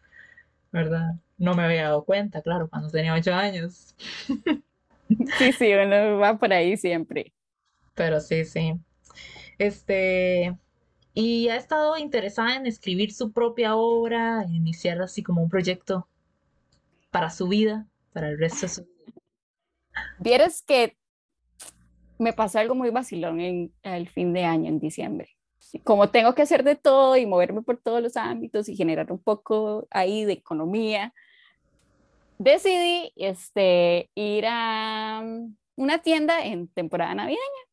¿Verdad? 0.71 1.15
No 1.37 1.53
me 1.53 1.63
había 1.63 1.83
dado 1.83 2.05
cuenta, 2.05 2.41
claro, 2.41 2.69
cuando 2.69 2.89
tenía 2.89 3.13
ocho 3.13 3.33
años. 3.33 3.95
Sí, 5.37 5.51
sí, 5.51 5.73
uno 5.73 6.19
va 6.19 6.39
por 6.39 6.53
ahí 6.53 6.77
siempre. 6.77 7.33
Pero 7.95 8.21
sí, 8.21 8.45
sí. 8.45 8.79
Este, 9.57 10.55
y 11.13 11.49
ha 11.49 11.57
estado 11.57 11.97
interesada 11.97 12.55
en 12.55 12.65
escribir 12.65 13.13
su 13.13 13.31
propia 13.31 13.75
obra, 13.75 14.43
en 14.43 14.55
iniciar 14.55 15.01
así 15.01 15.23
como 15.23 15.41
un 15.41 15.49
proyecto 15.49 16.07
para 17.09 17.29
su 17.29 17.47
vida, 17.47 17.87
para 18.13 18.29
el 18.29 18.39
resto 18.39 18.61
de 18.61 18.69
su 18.69 18.81
vida. 18.83 19.21
Vieres 20.19 20.61
que 20.61 20.97
me 22.17 22.33
pasó 22.33 22.59
algo 22.59 22.75
muy 22.75 22.91
vacilón 22.91 23.41
en 23.41 23.73
el 23.83 24.07
fin 24.07 24.31
de 24.31 24.45
año, 24.45 24.69
en 24.69 24.79
diciembre. 24.79 25.35
Como 25.83 26.09
tengo 26.09 26.33
que 26.33 26.43
hacer 26.43 26.63
de 26.63 26.75
todo 26.75 27.17
y 27.17 27.25
moverme 27.25 27.61
por 27.61 27.77
todos 27.77 28.01
los 28.01 28.15
ámbitos 28.15 28.69
y 28.69 28.75
generar 28.75 29.11
un 29.11 29.19
poco 29.19 29.87
ahí 29.91 30.25
de 30.25 30.33
economía, 30.33 31.13
decidí 32.37 33.11
este, 33.15 34.09
ir 34.15 34.45
a 34.47 35.23
una 35.75 35.99
tienda 35.99 36.45
en 36.45 36.67
temporada 36.67 37.15
navideña 37.15 37.70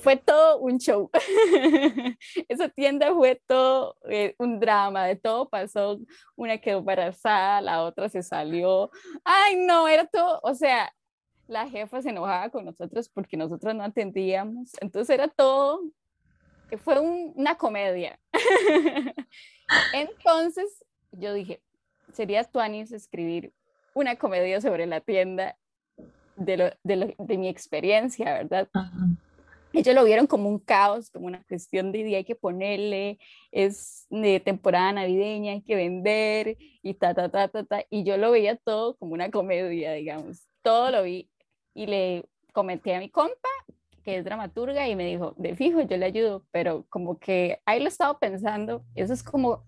fue 0.00 0.16
todo 0.16 0.58
un 0.58 0.78
show. 0.78 1.10
Esa 2.48 2.68
tienda 2.68 3.14
fue 3.14 3.40
todo 3.46 3.96
eh, 4.08 4.34
un 4.38 4.58
drama, 4.58 5.06
de 5.06 5.16
todo 5.16 5.48
pasó. 5.48 5.98
Una 6.36 6.58
quedó 6.58 6.78
embarazada, 6.78 7.60
la 7.60 7.82
otra 7.82 8.08
se 8.08 8.22
salió. 8.22 8.90
Ay, 9.24 9.56
no, 9.56 9.88
era 9.88 10.06
todo, 10.06 10.40
o 10.42 10.54
sea, 10.54 10.92
la 11.46 11.68
jefa 11.68 12.00
se 12.00 12.10
enojaba 12.10 12.48
con 12.50 12.64
nosotros 12.64 13.08
porque 13.08 13.36
nosotros 13.36 13.74
no 13.74 13.84
atendíamos. 13.84 14.72
Entonces 14.80 15.14
era 15.14 15.28
todo, 15.28 15.82
fue 16.78 17.00
una 17.00 17.56
comedia. 17.56 18.18
Entonces 19.92 20.84
yo 21.12 21.34
dije, 21.34 21.60
sería 22.12 22.44
Tuanis 22.44 22.92
escribir 22.92 23.52
una 23.94 24.16
comedia 24.16 24.60
sobre 24.60 24.86
la 24.86 25.00
tienda 25.00 25.56
de, 26.36 26.56
lo, 26.56 26.70
de, 26.84 27.14
de 27.18 27.38
mi 27.38 27.48
experiencia, 27.48 28.32
¿verdad? 28.32 28.68
Ellos 29.72 29.94
lo 29.94 30.04
vieron 30.04 30.26
como 30.26 30.48
un 30.48 30.58
caos, 30.58 31.10
como 31.10 31.26
una 31.26 31.42
cuestión 31.44 31.92
de 31.92 32.04
día 32.04 32.18
hay 32.18 32.24
que 32.24 32.34
ponerle, 32.34 33.18
es 33.52 34.06
de 34.10 34.40
temporada 34.40 34.92
navideña, 34.92 35.52
hay 35.52 35.62
que 35.62 35.76
vender 35.76 36.56
y 36.82 36.94
ta, 36.94 37.14
ta, 37.14 37.28
ta, 37.28 37.48
ta, 37.48 37.64
ta. 37.64 37.84
Y 37.90 38.04
yo 38.04 38.16
lo 38.16 38.30
veía 38.30 38.56
todo 38.56 38.96
como 38.96 39.14
una 39.14 39.30
comedia, 39.30 39.92
digamos. 39.92 40.46
Todo 40.62 40.90
lo 40.90 41.02
vi 41.02 41.30
y 41.74 41.86
le 41.86 42.24
comenté 42.52 42.94
a 42.94 42.98
mi 42.98 43.10
compa, 43.10 43.48
que 44.04 44.18
es 44.18 44.24
dramaturga, 44.24 44.88
y 44.88 44.96
me 44.96 45.06
dijo, 45.06 45.34
de 45.36 45.54
fijo, 45.54 45.80
yo 45.82 45.96
le 45.96 46.06
ayudo, 46.06 46.44
pero 46.50 46.86
como 46.88 47.18
que 47.18 47.60
ahí 47.64 47.80
lo 47.80 47.86
he 47.86 47.88
estado 47.88 48.18
pensando, 48.18 48.84
eso 48.94 49.12
es 49.12 49.22
como 49.22 49.64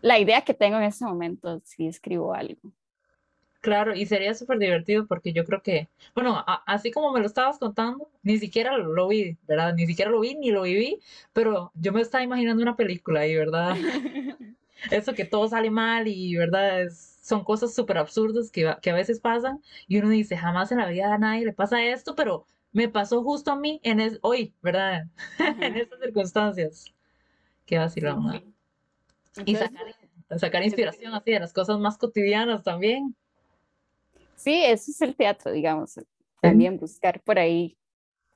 la 0.00 0.18
idea 0.18 0.42
que 0.42 0.54
tengo 0.54 0.76
en 0.76 0.84
este 0.84 1.04
momento, 1.04 1.60
si 1.64 1.86
escribo 1.86 2.32
algo. 2.32 2.72
Claro, 3.66 3.96
y 3.96 4.06
sería 4.06 4.32
súper 4.32 4.60
divertido 4.60 5.08
porque 5.08 5.32
yo 5.32 5.44
creo 5.44 5.60
que, 5.60 5.88
bueno, 6.14 6.44
así 6.66 6.92
como 6.92 7.12
me 7.12 7.18
lo 7.18 7.26
estabas 7.26 7.58
contando, 7.58 8.08
ni 8.22 8.38
siquiera 8.38 8.78
lo, 8.78 9.08
vi, 9.08 9.36
¿verdad? 9.48 9.74
Ni 9.74 9.88
siquiera 9.88 10.08
lo 10.08 10.20
vi 10.20 10.36
ni 10.36 10.52
lo 10.52 10.62
viví, 10.62 11.00
pero 11.32 11.72
yo 11.74 11.92
me 11.92 12.00
estaba 12.00 12.22
imaginando 12.22 12.62
una 12.62 12.76
película 12.76 13.22
ahí, 13.22 13.34
¿verdad? 13.34 13.74
Eso 14.92 15.14
que 15.14 15.24
todo 15.24 15.48
sale 15.48 15.72
mal 15.72 16.06
y, 16.06 16.36
¿verdad? 16.36 16.86
son 16.90 17.42
cosas 17.42 17.74
súper 17.74 17.98
absurdas 17.98 18.52
que, 18.52 18.72
que 18.80 18.90
a 18.90 18.94
veces 18.94 19.18
pasan 19.18 19.60
y 19.88 19.98
uno 19.98 20.10
dice, 20.10 20.36
jamás 20.36 20.70
en 20.70 20.78
la 20.78 20.86
vida 20.88 21.12
a 21.12 21.18
nadie 21.18 21.44
le 21.44 21.52
pasa 21.52 21.84
esto, 21.84 22.14
pero 22.14 22.46
me 22.70 22.88
pasó 22.88 23.24
justo 23.24 23.50
a 23.50 23.56
mí 23.56 23.80
en 23.82 23.98
es, 23.98 24.20
hoy, 24.22 24.54
¿verdad? 24.62 25.06
en 25.60 25.76
estas 25.76 25.98
circunstancias. 25.98 26.84
Qué 27.64 27.78
vacilón, 27.78 28.54
Y 29.44 29.56
sacar, 29.56 29.86
sacar 30.38 30.62
inspiración 30.62 31.14
así 31.14 31.32
de 31.32 31.40
las 31.40 31.52
cosas 31.52 31.80
más 31.80 31.98
cotidianas 31.98 32.62
también. 32.62 33.16
Sí, 34.36 34.62
eso 34.64 34.90
es 34.90 35.00
el 35.00 35.16
teatro, 35.16 35.50
digamos. 35.50 35.98
También 36.40 36.78
buscar 36.78 37.20
por 37.22 37.38
ahí 37.38 37.76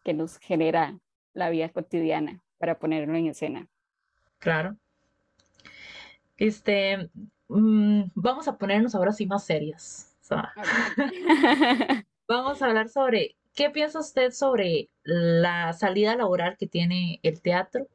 que 0.03 0.15
nos 0.15 0.39
genera 0.39 0.99
la 1.35 1.51
vida 1.51 1.69
cotidiana 1.69 2.43
para 2.59 2.79
ponerlo 2.79 3.17
en 3.17 3.27
escena. 3.27 3.69
Claro. 4.39 4.77
Este, 6.37 7.11
mm, 7.49 8.05
vamos 8.15 8.49
a 8.49 8.57
ponernos 8.57 8.95
ahora 8.95 9.13
sí 9.13 9.27
más 9.27 9.45
serias. 9.45 10.17
vamos 12.29 12.63
a 12.63 12.67
hablar 12.67 12.89
sobre 12.89 13.37
qué 13.55 13.71
piensa 13.71 13.99
usted 13.99 14.31
sobre 14.31 14.89
la 15.03 15.73
salida 15.73 16.17
laboral 16.17 16.57
que 16.57 16.67
tiene 16.67 17.19
el 17.23 17.43
teatro 17.43 17.89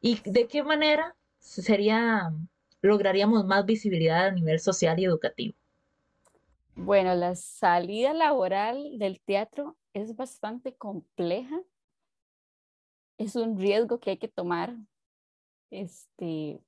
y 0.00 0.20
de 0.24 0.48
qué 0.48 0.62
manera 0.62 1.14
sería 1.38 2.32
lograríamos 2.82 3.44
más 3.44 3.64
visibilidad 3.66 4.26
a 4.26 4.32
nivel 4.32 4.58
social 4.58 4.98
y 4.98 5.04
educativo. 5.04 5.54
Bueno, 6.82 7.14
la 7.14 7.34
salida 7.34 8.14
laboral 8.14 8.98
del 8.98 9.20
teatro 9.20 9.76
es 9.92 10.16
bastante 10.16 10.74
compleja. 10.74 11.60
Es 13.18 13.36
un 13.36 13.58
riesgo 13.58 14.00
que 14.00 14.10
hay 14.10 14.16
que 14.16 14.28
tomar. 14.28 14.74
Este, 15.70 16.58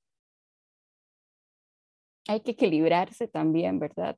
hay 2.27 2.41
que 2.41 2.51
equilibrarse 2.51 3.27
también, 3.27 3.79
¿verdad? 3.79 4.15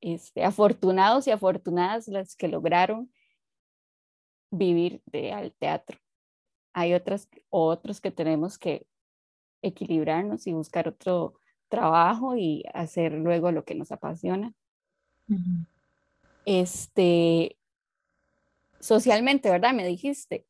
Este, 0.00 0.44
afortunados 0.44 1.26
y 1.26 1.32
afortunadas 1.32 2.06
las 2.06 2.36
que 2.36 2.46
lograron 2.46 3.12
vivir 4.52 5.02
de 5.06 5.32
al 5.32 5.52
teatro. 5.54 5.98
Hay 6.74 6.94
otras 6.94 7.28
otros 7.50 8.00
que 8.00 8.12
tenemos 8.12 8.56
que 8.56 8.86
equilibrarnos 9.62 10.46
y 10.46 10.52
buscar 10.52 10.86
otro 10.86 11.40
trabajo 11.68 12.36
y 12.36 12.62
hacer 12.72 13.12
luego 13.14 13.50
lo 13.50 13.64
que 13.64 13.74
nos 13.74 13.90
apasiona. 13.90 14.54
Este, 16.44 17.56
socialmente, 18.80 19.50
¿verdad? 19.50 19.72
Me 19.74 19.86
dijiste. 19.86 20.46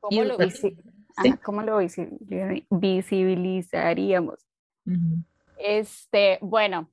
¿Cómo, 0.00 0.22
lo 0.22 0.36
¿Cómo 1.42 1.62
lo 1.62 1.78
visibilizaríamos? 2.70 4.46
Este, 5.58 6.38
bueno, 6.40 6.88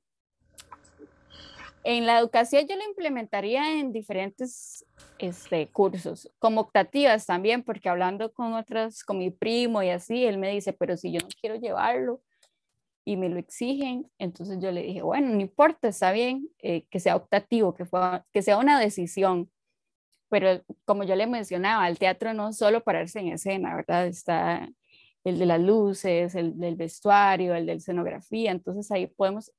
en 1.84 2.08
la 2.08 2.18
educación 2.18 2.66
yo 2.68 2.76
lo 2.76 2.84
implementaría 2.84 3.80
en 3.80 3.92
diferentes 3.92 4.84
este, 5.20 5.68
cursos, 5.68 6.32
como 6.40 6.62
optativas 6.62 7.28
también, 7.28 7.62
porque 7.62 7.90
hablando 7.90 8.34
con 8.34 8.54
otras, 8.54 9.04
con 9.04 9.20
mi 9.20 9.30
primo 9.30 9.84
y 9.84 9.90
así, 9.90 10.26
él 10.26 10.40
me 10.40 10.50
dice, 10.50 10.74
pero 10.74 10.98
si 10.98 11.12
yo 11.12 11.20
no 11.22 11.28
quiero 11.40 11.58
llevarlo 11.58 12.22
y 13.06 13.18
me 13.18 13.30
lo 13.30 13.38
exigen, 13.38 14.12
entonces 14.18 14.58
yo 14.60 14.72
le 14.72 14.82
dije, 14.82 15.04
bueno, 15.04 15.30
no 15.30 15.40
importa, 15.40 15.88
está 15.88 16.12
bien 16.12 16.50
eh, 16.60 16.88
que 16.90 17.00
sea 17.00 17.16
optativo, 17.16 17.76
que, 17.76 17.86
que 18.34 18.42
sea 18.42 18.58
una 18.58 18.80
decisión, 18.80 19.52
pero 20.28 20.64
como 20.86 21.04
yo 21.04 21.16
le 21.16 21.28
mencionaba, 21.28 21.88
el 21.88 22.00
teatro 22.00 22.34
no 22.34 22.50
es 22.50 22.58
solo 22.58 22.84
pararse 22.84 23.20
en 23.20 23.28
escena, 23.28 23.76
¿verdad? 23.76 24.08
Está 24.08 24.68
el 25.24 25.38
de 25.38 25.46
las 25.46 25.62
luces, 25.62 26.34
el 26.34 26.58
del 26.60 26.76
vestuario, 26.76 27.54
el 27.54 27.68
de 27.68 27.74
escenografía, 27.74 28.52
entonces 28.52 28.92
ahí 28.92 29.06
podemos 29.06 29.52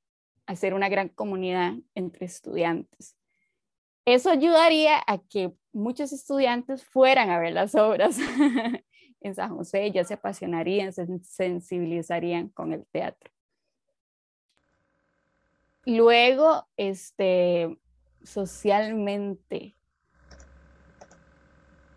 hacer 0.45 0.73
una 0.73 0.89
gran 0.89 1.07
comunidad 1.07 1.73
entre 1.95 2.25
estudiantes. 2.25 3.15
Eso 4.05 4.29
ayudaría 4.29 5.01
a 5.07 5.19
que 5.19 5.53
muchos 5.71 6.11
estudiantes 6.11 6.83
fueran 6.85 7.29
a 7.29 7.39
ver 7.39 7.53
las 7.53 7.75
obras 7.75 8.17
en 9.21 9.35
San 9.35 9.55
José, 9.55 9.91
ya 9.91 10.03
se 10.03 10.15
apasionarían, 10.15 10.91
se 10.91 11.05
sensibilizarían 11.23 12.49
con 12.49 12.73
el 12.73 12.85
teatro. 12.87 13.36
Luego, 15.87 16.67
este, 16.75 17.79
socialmente, 18.21 19.73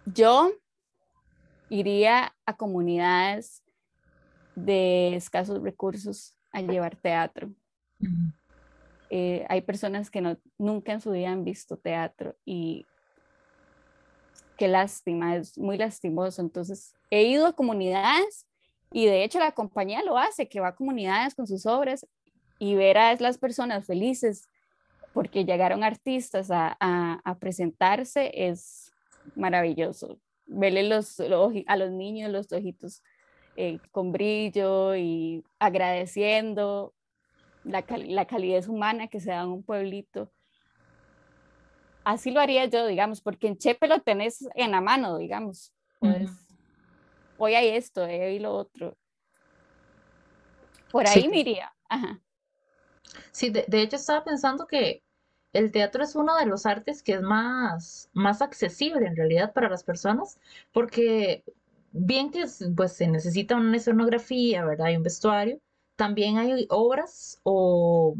yo 0.06 0.52
iría 1.68 2.32
a 2.46 2.56
comunidades 2.56 3.64
de 4.54 5.16
escasos 5.16 5.60
recursos 5.60 6.36
a 6.52 6.60
llevar 6.60 6.94
teatro. 6.94 7.52
Eh, 9.10 9.44
hay 9.48 9.62
personas 9.62 10.08
que 10.08 10.20
no, 10.20 10.38
nunca 10.56 10.92
en 10.92 11.00
su 11.00 11.10
vida 11.10 11.32
han 11.32 11.42
visto 11.42 11.76
teatro 11.76 12.36
y 12.44 12.86
qué 14.56 14.68
lástima, 14.68 15.34
es 15.34 15.58
muy 15.58 15.76
lastimoso. 15.76 16.40
Entonces, 16.42 16.94
he 17.10 17.24
ido 17.24 17.44
a 17.44 17.56
comunidades 17.56 18.46
y 18.92 19.06
de 19.06 19.24
hecho 19.24 19.40
la 19.40 19.50
compañía 19.50 20.04
lo 20.04 20.16
hace, 20.16 20.48
que 20.48 20.60
va 20.60 20.68
a 20.68 20.76
comunidades 20.76 21.34
con 21.34 21.48
sus 21.48 21.66
obras 21.66 22.06
y 22.60 22.76
ver 22.76 22.98
a 22.98 23.12
las 23.16 23.38
personas 23.38 23.84
felices 23.84 24.48
porque 25.12 25.44
llegaron 25.44 25.82
artistas 25.82 26.52
a, 26.52 26.76
a 26.78 27.38
presentarse 27.40 28.30
es 28.32 28.92
maravilloso 29.34 30.20
verle 30.50 30.82
los, 30.82 31.20
a 31.66 31.76
los 31.76 31.90
niños 31.90 32.30
los 32.30 32.52
ojitos 32.52 33.02
eh, 33.56 33.78
con 33.92 34.12
brillo 34.12 34.96
y 34.96 35.44
agradeciendo 35.58 36.94
la, 37.64 37.84
la, 37.88 38.24
calidez 38.26 38.68
humana 38.68 39.08
que 39.08 39.20
se 39.20 39.30
da 39.30 39.42
en 39.42 39.48
un 39.48 39.62
pueblito. 39.62 40.32
Así 42.04 42.30
lo 42.30 42.40
haría 42.40 42.64
yo, 42.66 42.86
digamos, 42.86 43.20
porque 43.20 43.46
en 43.48 43.58
Chepe 43.58 43.86
lo 43.86 44.00
tenés 44.00 44.48
en 44.54 44.70
la 44.70 44.80
mano, 44.80 45.18
digamos. 45.18 45.72
Hoy 47.36 47.54
hay 47.54 47.68
esto, 47.68 48.04
hoy 48.04 48.12
hay 48.12 48.38
lo 48.38 48.54
otro. 48.54 48.96
Por 50.90 51.06
ahí 51.06 51.28
sí. 51.30 51.58
Ajá. 51.88 52.20
Sí, 53.32 53.50
de, 53.50 53.64
de 53.68 53.82
hecho 53.82 53.96
estaba 53.96 54.24
pensando 54.24 54.66
que 54.66 55.02
el 55.52 55.72
teatro 55.72 56.02
es 56.04 56.14
uno 56.14 56.36
de 56.36 56.46
los 56.46 56.66
artes 56.66 57.02
que 57.02 57.14
es 57.14 57.22
más, 57.22 58.08
más 58.12 58.40
accesible 58.42 59.06
en 59.06 59.16
realidad 59.16 59.52
para 59.52 59.68
las 59.68 59.84
personas, 59.84 60.38
porque 60.72 61.44
bien 61.92 62.30
que 62.30 62.44
pues, 62.76 62.92
se 62.92 63.08
necesita 63.08 63.56
una 63.56 63.76
escenografía, 63.76 64.64
¿verdad? 64.64 64.90
Y 64.90 64.96
un 64.96 65.02
vestuario, 65.02 65.60
también 65.96 66.38
hay 66.38 66.66
obras 66.70 67.40
o 67.42 68.16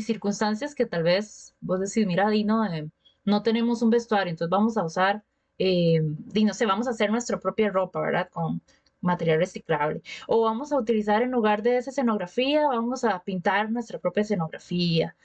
circunstancias 0.00 0.74
que 0.74 0.86
tal 0.86 1.02
vez 1.02 1.54
vos 1.60 1.80
decís, 1.80 2.06
mira, 2.06 2.28
Dino, 2.28 2.64
eh, 2.66 2.88
no 3.24 3.42
tenemos 3.42 3.82
un 3.82 3.90
vestuario, 3.90 4.30
entonces 4.30 4.50
vamos 4.50 4.76
a 4.76 4.84
usar, 4.84 5.24
eh, 5.58 6.00
no 6.02 6.54
sé, 6.54 6.66
vamos 6.66 6.86
a 6.86 6.90
hacer 6.90 7.10
nuestra 7.10 7.38
propia 7.40 7.70
ropa, 7.70 8.00
¿verdad? 8.00 8.28
Con 8.30 8.60
material 9.06 9.38
reciclable. 9.38 10.02
O 10.26 10.42
vamos 10.42 10.72
a 10.72 10.78
utilizar 10.78 11.22
en 11.22 11.30
lugar 11.30 11.62
de 11.62 11.78
esa 11.78 11.90
escenografía, 11.90 12.66
vamos 12.68 13.04
a 13.04 13.22
pintar 13.24 13.70
nuestra 13.70 13.98
propia 13.98 14.22
escenografía. 14.22 15.16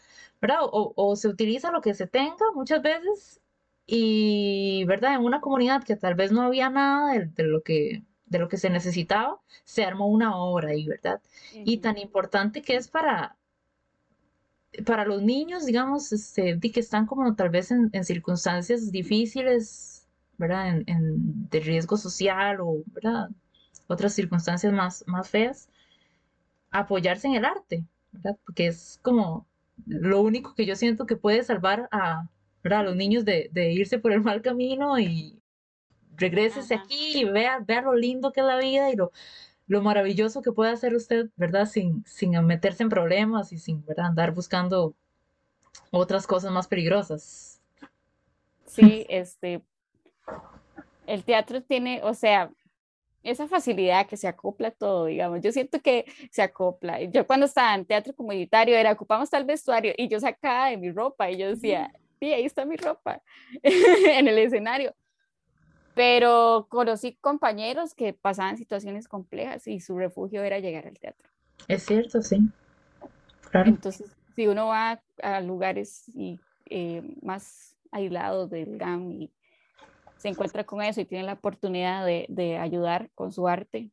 ¿verdad? 0.41 0.60
O, 0.63 1.15
se 1.15 1.28
utiliza 1.28 1.72
lo 1.72 1.82
que 1.82 1.94
se 1.94 2.08
tenga 2.08 2.52
muchas 2.56 2.82
veces 2.82 3.39
y, 3.86 4.84
¿verdad? 4.86 5.15
En 5.15 5.22
una 5.22 5.39
comunidad 5.39 5.84
que 5.84 5.96
tal 5.96 6.15
vez 6.15 6.32
no 6.32 6.41
había 6.41 6.70
nada 6.70 7.13
de, 7.13 7.44
lo, 7.44 7.62
que, 7.62 8.04
de 8.26 8.39
lo 8.39 8.50
que 8.50 8.58
se 8.58 8.70
necesitaba, 8.72 9.39
se 9.65 9.86
armó 9.86 10.08
una 10.08 10.36
obra 10.38 10.70
ahí, 10.70 10.88
¿verdad? 10.88 11.22
Y 11.54 11.78
tan 11.78 11.98
importante 12.00 12.63
que 12.63 12.76
es 12.76 12.88
para, 12.88 13.38
para 14.86 15.06
los 15.06 15.22
niños, 15.22 15.65
digamos, 15.65 16.12
este, 16.12 16.60
que 16.60 16.80
están 16.80 17.06
como 17.06 17.36
tal 17.36 17.50
vez 17.50 17.72
en, 17.72 18.04
circunstancias 18.04 18.91
difíciles, 18.91 20.08
¿verdad? 20.38 20.82
En, 20.88 21.50
de 21.50 21.60
riesgo 21.60 21.98
social 21.98 22.62
o, 22.62 22.84
¿verdad? 22.88 23.30
Otras 23.91 24.13
circunstancias 24.13 24.71
más, 24.71 25.04
más 25.06 25.30
feas, 25.30 25.67
apoyarse 26.69 27.27
en 27.27 27.36
el 27.36 27.43
arte, 27.43 27.84
¿verdad? 28.13 28.38
Porque 28.45 28.67
es 28.67 28.99
como 29.01 29.45
lo 29.86 30.21
único 30.21 30.56
que 30.56 30.65
yo 30.65 30.77
siento 30.77 31.06
que 31.06 31.17
puede 31.17 31.43
salvar 31.43 31.89
a, 31.91 32.30
los 32.63 32.95
niños 32.95 33.25
de, 33.25 33.49
irse 33.73 33.99
por 33.99 34.13
el 34.13 34.21
mal 34.21 34.41
camino 34.41 34.97
y 34.97 35.41
regrésese 36.15 36.75
aquí 36.75 37.19
y 37.19 37.25
vea, 37.25 37.60
vea 37.60 37.82
lo 37.82 37.95
lindo 37.95 38.32
que 38.32 38.39
es 38.39 38.45
la 38.45 38.58
vida 38.58 38.89
y 38.91 38.95
lo, 38.95 39.12
lo 39.67 39.82
maravilloso 39.82 40.41
que 40.41 40.54
puede 40.54 40.71
hacer 40.71 40.95
usted, 40.95 41.30
¿verdad? 41.36 41.65
Sin, 41.65 42.06
sin 42.06 42.32
meterse 42.45 42.84
en 42.84 42.89
problemas 42.89 43.51
y 43.51 43.58
sin, 43.58 43.84
¿verdad? 43.86 44.06
Andar 44.06 44.34
buscando 44.34 44.95
otras 45.89 46.27
cosas 46.27 46.54
más 46.54 46.67
peligrosas. 46.67 47.60
Sí, 48.65 49.06
este, 49.10 49.62
el 51.08 51.25
teatro 51.25 51.62
tiene, 51.62 51.99
o 52.04 52.13
sea, 52.13 52.51
esa 53.23 53.47
facilidad 53.47 54.07
que 54.07 54.17
se 54.17 54.27
acopla 54.27 54.71
todo, 54.71 55.05
digamos. 55.05 55.41
Yo 55.41 55.51
siento 55.51 55.79
que 55.81 56.05
se 56.31 56.41
acopla. 56.41 57.01
Yo 57.03 57.27
cuando 57.27 57.45
estaba 57.45 57.75
en 57.75 57.86
teatro 57.86 58.15
comunitario 58.15 58.75
era 58.75 58.91
ocupamos 58.91 59.29
tal 59.29 59.45
vestuario 59.45 59.93
y 59.97 60.07
yo 60.07 60.19
sacaba 60.19 60.69
de 60.69 60.77
mi 60.77 60.91
ropa 60.91 61.29
y 61.29 61.38
yo 61.38 61.49
decía, 61.49 61.91
sí, 62.19 62.34
ahí 62.34 62.45
está 62.45 62.65
mi 62.65 62.77
ropa 62.77 63.21
en 63.63 64.27
el 64.27 64.38
escenario. 64.38 64.95
Pero 65.93 66.67
conocí 66.69 67.17
compañeros 67.19 67.93
que 67.93 68.13
pasaban 68.13 68.57
situaciones 68.57 69.07
complejas 69.07 69.67
y 69.67 69.79
su 69.81 69.97
refugio 69.97 70.41
era 70.41 70.60
llegar 70.60 70.88
al 70.88 70.97
teatro. 70.97 71.29
Es 71.67 71.84
cierto, 71.84 72.21
sí. 72.21 72.39
Claro. 73.51 73.69
Entonces, 73.69 74.15
si 74.36 74.47
uno 74.47 74.67
va 74.67 75.01
a 75.21 75.41
lugares 75.41 76.07
y, 76.15 76.39
eh, 76.65 77.03
más 77.21 77.75
aislados 77.91 78.49
del 78.49 78.77
GAM 78.77 79.12
y 79.12 79.31
se 80.21 80.29
encuentra 80.29 80.63
con 80.65 80.81
eso 80.84 81.01
y 81.01 81.05
tiene 81.05 81.23
la 81.23 81.34
oportunidad 81.34 82.05
de, 82.05 82.57
ayudar 82.60 83.10
con 83.15 83.31
su 83.31 83.47
arte. 83.47 83.89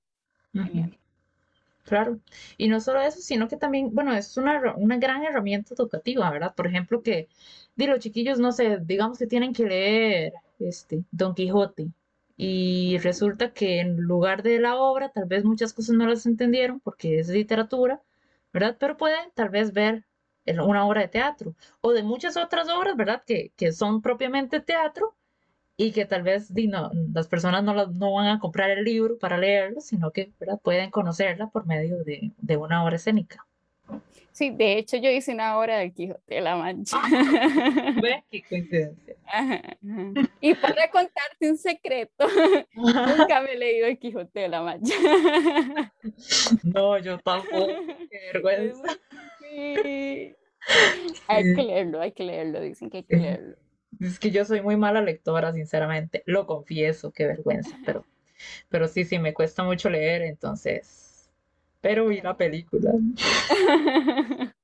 Claro, 1.85 2.21
y 2.59 2.69
no 2.69 2.81
solo 2.81 3.01
eso, 3.01 3.21
sino 3.21 3.49
que 3.49 3.57
también, 3.57 3.95
bueno, 3.95 4.15
es 4.15 4.37
una, 4.37 4.75
una 4.77 4.99
gran 4.99 5.25
herramienta 5.25 5.73
educativa, 5.73 6.31
¿verdad? 6.31 6.55
Por 6.55 6.67
ejemplo, 6.67 7.03
que 7.03 7.29
de 7.77 7.87
los 7.87 8.01
chiquillos, 8.01 8.39
no 8.39 8.53
sé, 8.53 8.79
digamos 8.83 9.19
que 9.19 9.27
tienen 9.27 9.55
que 9.55 9.65
leer 9.65 10.33
este, 10.59 11.05
Don 11.11 11.35
Quijote 11.35 11.89
y 12.37 12.99
resulta 12.99 13.55
que 13.55 13.81
en 13.81 13.97
lugar 13.97 14.43
de 14.43 14.61
la 14.61 14.77
obra, 14.77 15.09
tal 15.09 15.25
vez 15.25 15.45
muchas 15.45 15.73
cosas 15.73 15.97
no 15.97 16.07
las 16.07 16.27
entendieron 16.27 16.79
porque 16.81 17.21
es 17.21 17.29
literatura, 17.29 18.03
¿verdad? 18.53 18.77
Pero 18.79 18.99
pueden 18.99 19.31
tal 19.35 19.49
vez 19.49 19.73
ver 19.73 20.05
una 20.47 20.87
obra 20.87 21.03
de 21.03 21.09
teatro 21.09 21.55
o 21.81 21.93
de 21.93 22.03
muchas 22.03 22.37
otras 22.37 22.69
obras, 22.69 22.97
¿verdad? 22.97 23.23
Que, 23.27 23.53
que 23.57 23.73
son 23.73 24.03
propiamente 24.03 24.61
teatro 24.61 25.17
y 25.81 25.93
que 25.93 26.05
tal 26.05 26.25
vez 26.25 26.51
las 27.15 27.29
personas 27.29 27.63
no, 27.63 27.87
no 27.87 28.13
van 28.13 28.27
a 28.27 28.41
comprar 28.41 28.69
el 28.71 28.85
libro 28.85 29.17
para 29.17 29.39
leerlo, 29.39 29.81
sino 29.81 30.11
que 30.11 30.33
pueden 30.61 30.91
conocerla 30.91 31.47
por 31.47 31.67
medio 31.67 32.03
de, 32.03 32.33
de, 32.37 32.57
una 32.57 32.85
obra 32.85 32.97
escénica. 32.97 33.47
Sí, 34.33 34.51
de 34.51 34.77
hecho 34.77 34.97
yo 34.97 35.09
hice 35.09 35.33
una 35.33 35.57
obra 35.57 35.79
del 35.79 35.95
Quijote 35.95 36.35
de 36.35 36.41
la 36.41 36.57
Mancha. 36.57 36.99
¿Ves 38.03 38.25
qué 38.31 38.43
coincidencia? 38.43 39.17
Y 40.41 40.55
para 40.55 40.91
contarte 40.91 41.49
un 41.49 41.57
secreto, 41.57 42.27
nunca 42.75 43.41
me 43.41 43.53
he 43.53 43.59
leído 43.59 43.87
el 43.87 43.99
Quijote 44.01 44.41
de 44.41 44.49
la 44.49 44.63
Mancha. 44.63 44.95
No, 46.65 46.99
yo 46.99 47.19
tampoco, 47.19 47.69
qué 48.11 48.19
vergüenza. 48.33 48.99
Sí. 49.41 50.35
Hay 51.29 51.55
que 51.55 51.63
leerlo, 51.63 52.01
hay 52.01 52.11
que 52.11 52.25
leerlo, 52.25 52.61
dicen 52.61 52.91
que 52.91 52.97
hay 52.99 53.05
que 53.05 53.17
leerlo. 53.17 53.68
Es 54.01 54.19
que 54.19 54.31
yo 54.31 54.45
soy 54.45 54.61
muy 54.63 54.77
mala 54.77 55.01
lectora, 55.01 55.53
sinceramente, 55.53 56.23
lo 56.27 56.47
confieso, 56.47 57.13
qué 57.13 57.27
vergüenza, 57.27 57.77
pero, 57.85 58.05
pero 58.69 58.89
sí, 58.89 59.05
sí, 59.05 59.19
me 59.19 59.35
cuesta 59.35 59.65
mucho 59.65 59.91
leer, 59.91 60.23
entonces, 60.23 61.29
pero 61.81 62.07
vi 62.07 62.21
la 62.21 62.37
película. 62.37 62.93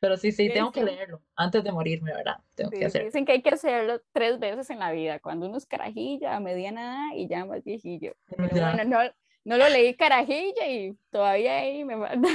Pero 0.00 0.16
sí, 0.16 0.32
sí, 0.32 0.50
tengo 0.50 0.72
que 0.72 0.84
leerlo 0.84 1.22
antes 1.36 1.64
de 1.64 1.72
morirme, 1.72 2.12
¿verdad? 2.12 2.36
Tengo 2.54 2.70
que 2.70 2.84
hacerlo. 2.84 3.06
Dicen 3.06 3.24
que 3.24 3.32
hay 3.32 3.42
que 3.42 3.50
hacerlo 3.50 4.00
tres 4.12 4.38
veces 4.38 4.70
en 4.70 4.78
la 4.78 4.92
vida, 4.92 5.18
cuando 5.20 5.46
uno 5.46 5.56
es 5.56 5.66
carajilla, 5.66 6.38
mediana 6.40 7.10
y 7.14 7.28
ya 7.28 7.44
más 7.44 7.64
viejillo. 7.64 8.14
Pero 8.28 8.48
bueno, 8.48 8.84
no, 8.84 8.98
no 9.44 9.56
lo 9.56 9.68
leí 9.68 9.94
carajilla 9.94 10.66
y 10.66 10.96
todavía 11.10 11.56
ahí 11.58 11.84
me 11.84 11.96
falta. 11.96 12.28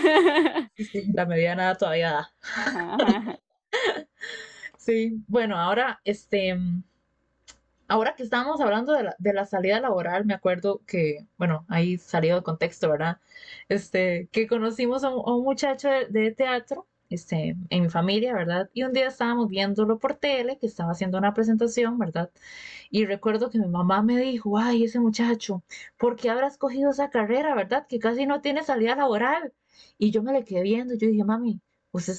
Sí, 0.75 1.11
la 1.13 1.25
mediana 1.25 1.75
todavía 1.75 2.11
da. 2.11 2.31
Sí, 4.81 5.23
bueno, 5.27 5.57
ahora, 5.59 6.01
este, 6.05 6.57
ahora 7.87 8.15
que 8.15 8.23
estábamos 8.23 8.59
hablando 8.61 8.93
de 8.93 9.03
la, 9.03 9.15
de 9.19 9.33
la 9.33 9.45
salida 9.45 9.79
laboral, 9.79 10.25
me 10.25 10.33
acuerdo 10.33 10.81
que, 10.87 11.27
bueno, 11.37 11.65
ahí 11.69 11.99
salió 11.99 12.35
de 12.35 12.41
contexto, 12.41 12.89
¿verdad? 12.89 13.19
Este, 13.69 14.27
que 14.31 14.47
conocimos 14.47 15.03
a 15.03 15.09
un, 15.15 15.43
muchacho 15.43 15.87
de 16.09 16.31
teatro 16.31 16.87
este, 17.11 17.55
en 17.69 17.83
mi 17.83 17.89
familia, 17.89 18.33
¿verdad? 18.33 18.71
Y 18.73 18.81
un 18.83 18.91
día 18.93 19.07
estábamos 19.07 19.49
viéndolo 19.49 19.99
por 19.99 20.15
tele, 20.15 20.57
que 20.57 20.65
estaba 20.65 20.93
haciendo 20.93 21.19
una 21.19 21.35
presentación, 21.35 21.99
¿verdad? 21.99 22.31
Y 22.89 23.05
recuerdo 23.05 23.51
que 23.51 23.59
mi 23.59 23.67
mamá 23.67 24.01
me 24.03 24.17
dijo, 24.17 24.57
ay, 24.57 24.85
ese 24.85 24.99
muchacho, 24.99 25.63
¿por 25.97 26.15
qué 26.15 26.31
habrá 26.31 26.47
escogido 26.47 26.91
esa 26.91 27.11
carrera, 27.11 27.55
verdad? 27.55 27.85
Que 27.87 27.99
casi 27.99 28.25
no 28.25 28.41
tiene 28.41 28.63
salida 28.63 28.95
laboral. 28.95 29.53
Y 29.99 30.11
yo 30.11 30.23
me 30.23 30.33
le 30.33 30.43
quedé 30.45 30.63
viendo, 30.63 30.95
yo 30.95 31.07
dije, 31.07 31.23
mami, 31.23 31.61
¿usted 31.91 32.15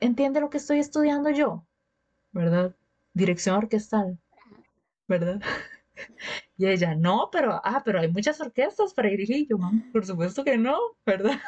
entiende 0.00 0.40
lo 0.40 0.50
que 0.50 0.58
estoy 0.58 0.78
estudiando 0.80 1.30
yo? 1.30 1.64
¿Verdad? 2.32 2.74
Dirección 3.14 3.56
orquestal, 3.56 4.18
¿verdad? 5.08 5.40
Y 6.56 6.66
ella, 6.66 6.94
no, 6.94 7.28
pero, 7.30 7.60
ah, 7.64 7.82
pero 7.84 8.00
hay 8.00 8.10
muchas 8.10 8.40
orquestas 8.40 8.94
para 8.94 9.08
dirigir. 9.10 9.46
Yo, 9.48 9.58
mami, 9.58 9.80
por 9.92 10.06
supuesto 10.06 10.42
que 10.42 10.56
no, 10.56 10.78
¿verdad? 11.04 11.38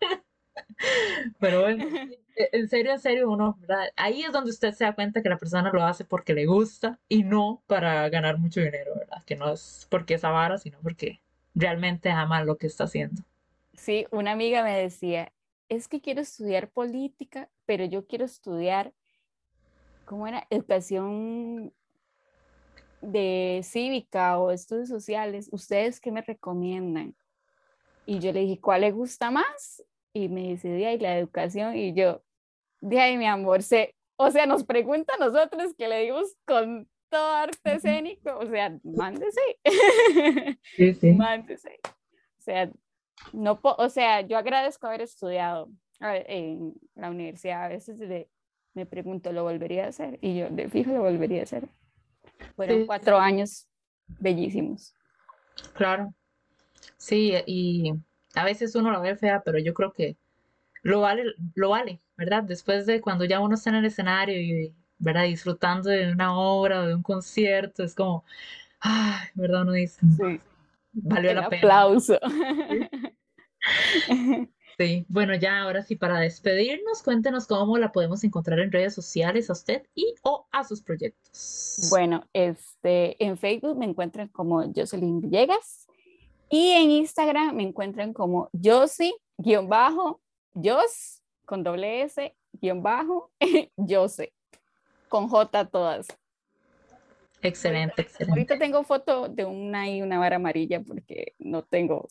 Pero 1.40 1.62
bueno, 1.62 1.84
en 2.36 2.68
serio, 2.68 2.92
en 2.92 3.00
serio, 3.00 3.30
uno, 3.30 3.58
ahí 3.96 4.22
es 4.22 4.32
donde 4.32 4.50
usted 4.50 4.72
se 4.72 4.84
da 4.84 4.94
cuenta 4.94 5.22
que 5.22 5.28
la 5.28 5.38
persona 5.38 5.70
lo 5.72 5.82
hace 5.82 6.04
porque 6.04 6.34
le 6.34 6.46
gusta 6.46 6.98
y 7.08 7.24
no 7.24 7.62
para 7.66 8.08
ganar 8.08 8.38
mucho 8.38 8.60
dinero, 8.60 8.94
¿verdad? 8.96 9.22
Que 9.24 9.36
no 9.36 9.52
es 9.52 9.86
porque 9.90 10.14
es 10.14 10.24
avara, 10.24 10.58
sino 10.58 10.78
porque 10.80 11.20
realmente 11.54 12.10
ama 12.10 12.44
lo 12.44 12.56
que 12.56 12.66
está 12.66 12.84
haciendo. 12.84 13.22
Sí, 13.74 14.06
una 14.10 14.32
amiga 14.32 14.62
me 14.62 14.76
decía, 14.76 15.32
es 15.68 15.88
que 15.88 16.00
quiero 16.00 16.20
estudiar 16.20 16.70
política, 16.70 17.48
pero 17.66 17.84
yo 17.84 18.06
quiero 18.06 18.24
estudiar, 18.24 18.92
¿cómo 20.08 20.26
era? 20.26 20.46
Educación 20.50 21.72
de 23.00 23.60
cívica 23.62 24.38
o 24.38 24.50
estudios 24.50 24.88
sociales. 24.88 25.48
¿Ustedes 25.52 26.00
qué 26.00 26.10
me 26.10 26.22
recomiendan? 26.22 27.14
Y 28.06 28.18
yo 28.18 28.32
le 28.32 28.40
dije, 28.40 28.60
¿cuál 28.60 28.80
le 28.80 28.90
gusta 28.90 29.30
más? 29.30 29.84
y 30.12 30.28
me 30.28 30.48
dice, 30.48 30.68
de 30.68 30.86
ahí 30.86 30.98
la 30.98 31.18
educación, 31.18 31.76
y 31.76 31.94
yo, 31.94 32.22
de 32.80 33.00
ahí 33.00 33.16
mi 33.16 33.26
amor, 33.26 33.62
se, 33.62 33.94
o 34.16 34.30
sea, 34.30 34.46
nos 34.46 34.64
pregunta 34.64 35.14
a 35.14 35.24
nosotros 35.24 35.74
que 35.76 35.88
le 35.88 36.02
dimos 36.02 36.36
con 36.44 36.88
todo 37.08 37.30
arte 37.32 37.74
escénico, 37.74 38.36
o 38.38 38.46
sea, 38.46 38.76
mándese, 38.82 39.40
sí, 40.76 40.94
sí. 41.00 41.12
mándese, 41.12 41.78
o 41.84 42.40
sea, 42.40 42.70
no, 43.32 43.58
o 43.62 43.88
sea, 43.88 44.22
yo 44.22 44.36
agradezco 44.36 44.86
haber 44.86 45.02
estudiado 45.02 45.70
en 46.00 46.74
la 46.94 47.10
universidad, 47.10 47.64
a 47.64 47.68
veces 47.68 47.98
me 48.78 48.86
pregunto, 48.86 49.32
¿lo 49.32 49.42
volvería 49.42 49.86
a 49.86 49.88
hacer? 49.88 50.20
Y 50.22 50.38
yo, 50.38 50.48
de 50.50 50.68
fijo, 50.68 50.92
lo 50.92 51.00
volvería 51.00 51.40
a 51.40 51.42
hacer. 51.42 51.68
Fueron 52.54 52.86
cuatro 52.86 53.18
años 53.18 53.66
bellísimos. 54.06 54.94
Claro, 55.74 56.14
sí, 56.96 57.32
y 57.46 57.92
a 58.34 58.44
veces 58.44 58.76
uno 58.76 58.92
la 58.92 59.00
ve 59.00 59.16
fea, 59.16 59.42
pero 59.44 59.58
yo 59.58 59.74
creo 59.74 59.92
que 59.92 60.16
lo 60.82 61.00
vale, 61.00 61.24
lo 61.56 61.70
vale, 61.70 62.00
¿verdad? 62.16 62.44
Después 62.44 62.86
de 62.86 63.00
cuando 63.00 63.24
ya 63.24 63.40
uno 63.40 63.56
está 63.56 63.70
en 63.70 63.76
el 63.76 63.86
escenario 63.86 64.40
y, 64.40 64.72
¿verdad? 64.98 65.24
Disfrutando 65.24 65.90
de 65.90 66.12
una 66.12 66.38
obra 66.38 66.82
o 66.82 66.86
de 66.86 66.94
un 66.94 67.02
concierto, 67.02 67.82
es 67.82 67.96
como, 67.96 68.24
ay, 68.78 69.26
¿verdad? 69.34 69.62
Uno 69.62 69.72
dice, 69.72 70.00
sí. 70.16 70.40
valió 70.92 71.34
la 71.34 71.48
pena. 71.48 71.62
aplauso. 71.62 72.16
¿Sí? 74.78 75.04
bueno, 75.08 75.34
ya 75.34 75.62
ahora 75.62 75.82
sí, 75.82 75.96
para 75.96 76.20
despedirnos, 76.20 77.02
cuéntenos 77.02 77.48
cómo 77.48 77.78
la 77.78 77.90
podemos 77.90 78.22
encontrar 78.22 78.60
en 78.60 78.70
redes 78.70 78.94
sociales 78.94 79.50
a 79.50 79.54
usted 79.54 79.82
y 79.92 80.14
o 80.22 80.46
a 80.52 80.62
sus 80.62 80.82
proyectos. 80.82 81.88
Bueno, 81.90 82.24
este, 82.32 83.22
en 83.24 83.36
Facebook 83.36 83.76
me 83.76 83.86
encuentran 83.86 84.28
como 84.28 84.62
Jocelyn 84.72 85.20
Villegas 85.20 85.88
y 86.48 86.70
en 86.70 86.92
Instagram 86.92 87.56
me 87.56 87.64
encuentran 87.64 88.12
como 88.12 88.50
Josie, 88.52 89.14
guion 89.36 89.68
bajo, 89.68 90.20
Jos, 90.54 91.22
con 91.44 91.64
doble 91.64 92.02
S, 92.02 92.36
guion 92.52 92.80
bajo, 92.80 93.32
Jose, 93.76 94.32
con 95.08 95.26
J 95.28 95.64
todas. 95.64 96.06
Excelente, 97.42 98.02
excelente. 98.02 98.32
Ahorita 98.32 98.58
tengo 98.58 98.84
foto 98.84 99.28
de 99.28 99.44
una 99.44 99.88
y 99.90 100.02
una 100.02 100.20
vara 100.20 100.36
amarilla 100.36 100.80
porque 100.82 101.34
no 101.38 101.64
tengo 101.64 102.08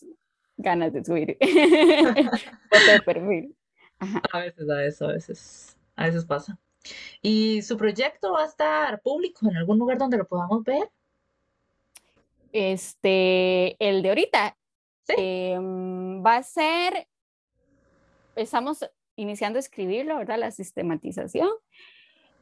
ganas 0.58 0.94
de 0.94 1.06
subir 1.06 1.38
foto 2.70 2.92
de 2.92 3.02
perfil. 3.06 3.56
A 4.00 4.40
veces, 4.40 4.70
a 4.70 4.76
veces, 4.76 5.02
a 5.02 5.08
veces, 5.08 5.78
a 5.96 6.06
veces 6.06 6.26
pasa. 6.26 6.60
¿Y 7.22 7.62
su 7.62 7.78
proyecto 7.78 8.34
va 8.34 8.44
a 8.44 8.48
estar 8.48 9.02
público 9.02 9.50
en 9.50 9.58
algún 9.58 9.80
lugar 9.80 9.98
donde 9.98 10.18
lo 10.18 10.28
podamos 10.28 10.64
ver? 10.64 10.90
Este, 12.54 13.76
el 13.80 14.02
de 14.02 14.10
ahorita 14.10 14.58
em, 15.10 16.24
va 16.24 16.38
a 16.38 16.44
ser, 16.44 17.08
estamos 18.36 18.90
iniciando 19.16 19.58
a 19.58 19.60
escribirlo, 19.60 20.18
¿verdad? 20.18 20.40
La 20.40 20.52
sistematización. 20.52 21.50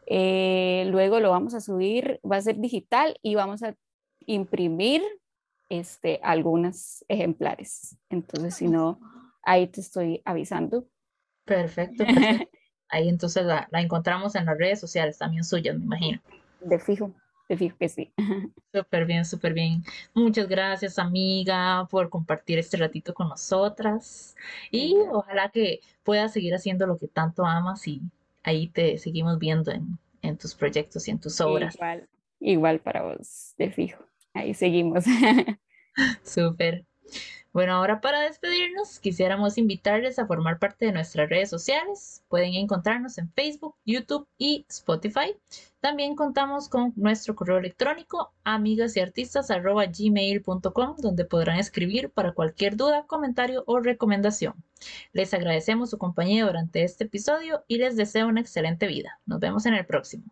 Eh, 0.08 0.86
luego 0.90 1.20
lo 1.20 1.32
vamos 1.32 1.56
a 1.56 1.62
subir, 1.62 2.20
va 2.30 2.38
a 2.38 2.42
ser 2.42 2.58
digital 2.58 3.18
y 3.24 3.36
vamos 3.36 3.64
a 3.64 3.76
imprimir 4.28 5.02
este, 5.70 6.20
algunos 6.24 7.04
ejemplares. 7.08 7.98
Entonces, 8.10 8.56
si 8.56 8.68
no, 8.68 9.00
ahí 9.44 9.68
te 9.68 9.82
estoy 9.82 10.22
avisando. 10.26 10.88
Perfecto. 11.46 12.04
Ahí 12.88 13.10
entonces 13.10 13.44
la, 13.44 13.68
la, 13.72 13.82
encontramos 13.82 14.36
en 14.36 14.46
las 14.46 14.58
redes 14.60 14.80
sociales 14.80 15.18
también 15.18 15.44
suyas, 15.44 15.76
me 15.76 15.86
imagino. 15.86 16.22
De 16.62 16.78
fijo. 16.80 17.12
Te 17.48 17.58
fijo 17.58 17.76
que 17.78 17.90
sí. 17.90 18.14
Súper 18.74 19.06
bien, 19.06 19.26
súper 19.26 19.54
bien. 19.54 19.84
Muchas 20.14 20.48
gracias, 20.48 21.00
amiga, 21.00 21.88
por 21.90 22.10
compartir 22.10 22.60
este 22.60 22.78
ratito 22.78 23.14
con 23.14 23.30
nosotras. 23.30 24.36
Y 24.70 24.96
ojalá 25.12 25.50
que 25.50 25.80
puedas 26.04 26.34
seguir 26.34 26.54
haciendo 26.54 26.86
lo 26.86 26.98
que 26.98 27.08
tanto 27.08 27.46
amas 27.46 27.88
y 27.88 28.02
ahí 28.44 28.68
te 28.68 28.98
seguimos 28.98 29.40
viendo 29.40 29.72
en, 29.72 29.98
en 30.22 30.38
tus 30.38 30.56
proyectos 30.56 31.08
y 31.08 31.12
en 31.12 31.20
tus 31.20 31.40
obras. 31.40 31.76
Igual, 31.76 32.10
igual 32.40 32.80
para 32.80 33.04
vos, 33.04 33.54
de 33.58 33.72
fijo. 33.72 34.04
Ahí 34.36 34.54
seguimos. 34.54 35.06
Súper. 36.24 36.86
Bueno, 37.54 37.76
ahora 37.76 38.02
para 38.02 38.20
despedirnos, 38.20 39.00
quisiéramos 39.00 39.58
invitarles 39.58 40.20
a 40.20 40.28
formar 40.28 40.60
parte 40.60 40.88
de 40.88 40.92
nuestras 40.92 41.30
redes 41.30 41.50
sociales. 41.50 42.22
Pueden 42.28 42.54
encontrarnos 42.54 43.18
en 43.18 43.32
Facebook, 43.32 43.78
YouTube 43.86 44.28
y 44.38 44.66
Spotify. 44.68 45.38
También 45.80 46.18
contamos 46.18 46.68
con 46.68 46.92
nuestro 46.98 47.34
correo 47.34 47.60
electrónico 47.60 48.34
amigasyartistas.gmail.com 48.44 50.96
donde 50.98 51.24
podrán 51.24 51.58
escribir 51.58 52.10
para 52.10 52.34
cualquier 52.34 52.76
duda, 52.76 53.06
comentario 53.08 53.64
o 53.68 53.80
recomendación. 53.80 54.62
Les 55.14 55.34
agradecemos 55.34 55.92
su 55.92 55.98
compañía 55.98 56.46
durante 56.46 56.84
este 56.84 57.06
episodio 57.06 57.64
y 57.70 57.78
les 57.78 57.96
deseo 57.96 58.28
una 58.28 58.42
excelente 58.42 58.86
vida. 58.86 59.22
Nos 59.26 59.40
vemos 59.40 59.66
en 59.66 59.76
el 59.76 59.86
próximo. 59.86 60.26